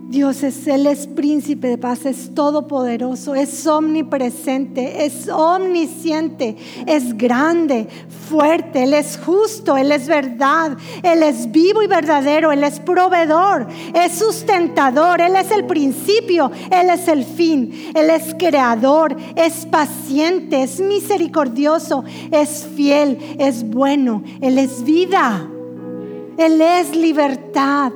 Dios 0.10 0.42
es, 0.42 0.66
Él 0.66 0.88
es 0.88 1.06
príncipe 1.06 1.68
de 1.68 1.78
paz, 1.78 2.04
es 2.08 2.34
todopoderoso, 2.34 3.36
es 3.36 3.68
omnipresente, 3.68 5.06
es 5.06 5.30
omnisciente, 5.30 6.58
es 6.88 7.16
grande, 7.16 7.88
fuerte, 8.28 8.86
Él 8.86 8.96
es 8.96 9.20
justo, 9.24 9.78
Él 9.78 9.92
es 9.92 10.08
verdad, 10.08 10.76
Él 11.04 11.22
es 11.22 11.52
vivo 11.52 11.84
y 11.84 11.88
verdadero, 11.88 12.52
Él 12.52 12.64
es 12.64 12.80
proveedor, 12.80 13.68
es 13.94 14.14
sustentador, 14.14 15.22
Él 15.22 15.36
es 15.36 15.52
el 15.52 15.66
principio, 15.66 16.50
Él 16.72 16.90
es 16.90 17.08
el 17.08 17.24
fin, 17.24 17.92
Él 17.94 18.10
es 18.10 18.34
creador, 18.34 19.16
es 19.36 19.68
paciente, 19.68 20.64
es 20.64 20.80
misericordioso, 20.80 22.04
es 22.32 22.68
fiel, 22.76 23.36
es 23.38 23.64
bueno, 23.64 24.24
Él 24.42 24.58
es 24.58 24.84
vida, 24.84 25.48
Él 26.36 26.60
es 26.60 26.96
libertad. 26.96 27.92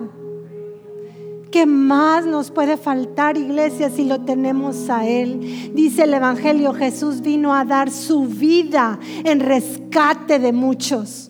¿Qué 1.54 1.68
más 1.68 2.26
nos 2.26 2.50
puede 2.50 2.78
faltar, 2.78 3.38
iglesia, 3.38 3.92
si 3.92 4.06
lo 4.06 4.22
tenemos 4.22 4.90
a 4.90 5.06
Él? 5.08 5.72
Dice 5.76 6.06
el 6.06 6.14
Evangelio, 6.16 6.74
Jesús 6.74 7.22
vino 7.22 7.54
a 7.54 7.64
dar 7.64 7.92
su 7.92 8.24
vida 8.24 8.98
en 9.24 9.40
rescate 9.40 10.40
de 10.40 10.52
muchos. 10.52 11.30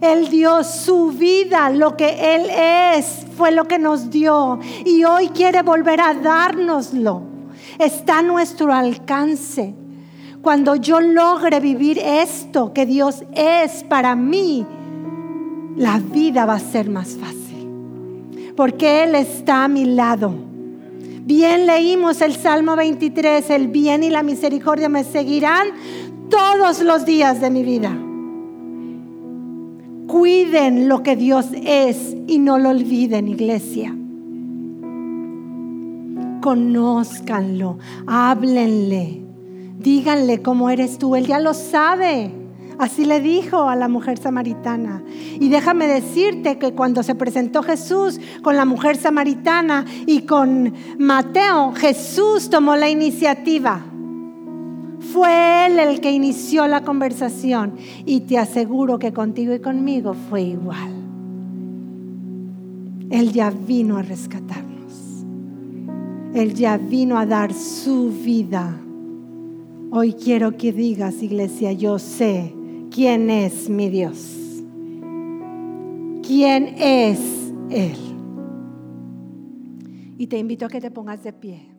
Él 0.00 0.28
dio 0.28 0.62
su 0.62 1.08
vida, 1.08 1.68
lo 1.70 1.96
que 1.96 2.36
Él 2.36 2.46
es, 2.96 3.26
fue 3.36 3.50
lo 3.50 3.66
que 3.66 3.80
nos 3.80 4.08
dio. 4.08 4.60
Y 4.84 5.02
hoy 5.02 5.30
quiere 5.30 5.62
volver 5.62 6.00
a 6.00 6.14
dárnoslo. 6.14 7.22
Está 7.80 8.20
a 8.20 8.22
nuestro 8.22 8.72
alcance. 8.72 9.74
Cuando 10.42 10.76
yo 10.76 11.00
logre 11.00 11.58
vivir 11.58 11.98
esto 11.98 12.72
que 12.72 12.86
Dios 12.86 13.24
es 13.32 13.82
para 13.82 14.14
mí, 14.14 14.64
la 15.74 15.98
vida 15.98 16.46
va 16.46 16.54
a 16.54 16.60
ser 16.60 16.88
más 16.88 17.16
fácil 17.16 17.43
porque 18.56 19.04
Él 19.04 19.14
está 19.14 19.64
a 19.64 19.68
mi 19.68 19.84
lado. 19.84 20.32
Bien 21.26 21.66
leímos 21.66 22.20
el 22.20 22.34
Salmo 22.34 22.76
23, 22.76 23.48
el 23.50 23.68
bien 23.68 24.02
y 24.02 24.10
la 24.10 24.22
misericordia 24.22 24.88
me 24.88 25.04
seguirán 25.04 25.68
todos 26.28 26.80
los 26.82 27.06
días 27.06 27.40
de 27.40 27.50
mi 27.50 27.62
vida. 27.62 27.96
Cuiden 30.06 30.88
lo 30.88 31.02
que 31.02 31.16
Dios 31.16 31.46
es 31.64 32.14
y 32.26 32.38
no 32.38 32.58
lo 32.58 32.68
olviden, 32.68 33.28
iglesia. 33.28 33.96
Conózcanlo, 36.42 37.78
háblenle, 38.06 39.22
díganle 39.78 40.42
cómo 40.42 40.68
eres 40.68 40.98
tú, 40.98 41.16
Él 41.16 41.26
ya 41.26 41.40
lo 41.40 41.54
sabe. 41.54 42.43
Así 42.78 43.04
le 43.04 43.20
dijo 43.20 43.68
a 43.68 43.76
la 43.76 43.88
mujer 43.88 44.18
samaritana. 44.18 45.02
Y 45.38 45.48
déjame 45.48 45.86
decirte 45.86 46.58
que 46.58 46.72
cuando 46.72 47.02
se 47.02 47.14
presentó 47.14 47.62
Jesús 47.62 48.20
con 48.42 48.56
la 48.56 48.64
mujer 48.64 48.96
samaritana 48.96 49.84
y 50.06 50.22
con 50.22 50.72
Mateo, 50.98 51.72
Jesús 51.72 52.50
tomó 52.50 52.76
la 52.76 52.88
iniciativa. 52.88 53.80
Fue 55.12 55.66
él 55.66 55.78
el 55.78 56.00
que 56.00 56.10
inició 56.10 56.66
la 56.66 56.82
conversación 56.82 57.74
y 58.04 58.20
te 58.20 58.38
aseguro 58.38 58.98
que 58.98 59.12
contigo 59.12 59.54
y 59.54 59.60
conmigo 59.60 60.14
fue 60.28 60.42
igual. 60.42 60.92
Él 63.10 63.32
ya 63.32 63.50
vino 63.50 63.98
a 63.98 64.02
rescatarnos. 64.02 65.24
Él 66.34 66.54
ya 66.54 66.78
vino 66.78 67.16
a 67.16 67.26
dar 67.26 67.52
su 67.52 68.10
vida. 68.10 68.76
Hoy 69.92 70.14
quiero 70.14 70.56
que 70.56 70.72
digas, 70.72 71.22
iglesia, 71.22 71.70
yo 71.72 72.00
sé 72.00 72.53
quién 72.94 73.28
es 73.28 73.68
mi 73.68 73.90
Dios. 73.90 74.62
¿Quién 76.22 76.76
es 76.78 77.52
Él? 77.68 77.96
Y 80.16 80.28
te 80.28 80.38
invito 80.38 80.66
a 80.66 80.68
que 80.68 80.80
te 80.80 80.92
pongas 80.92 81.24
de 81.24 81.32
pie. 81.32 81.73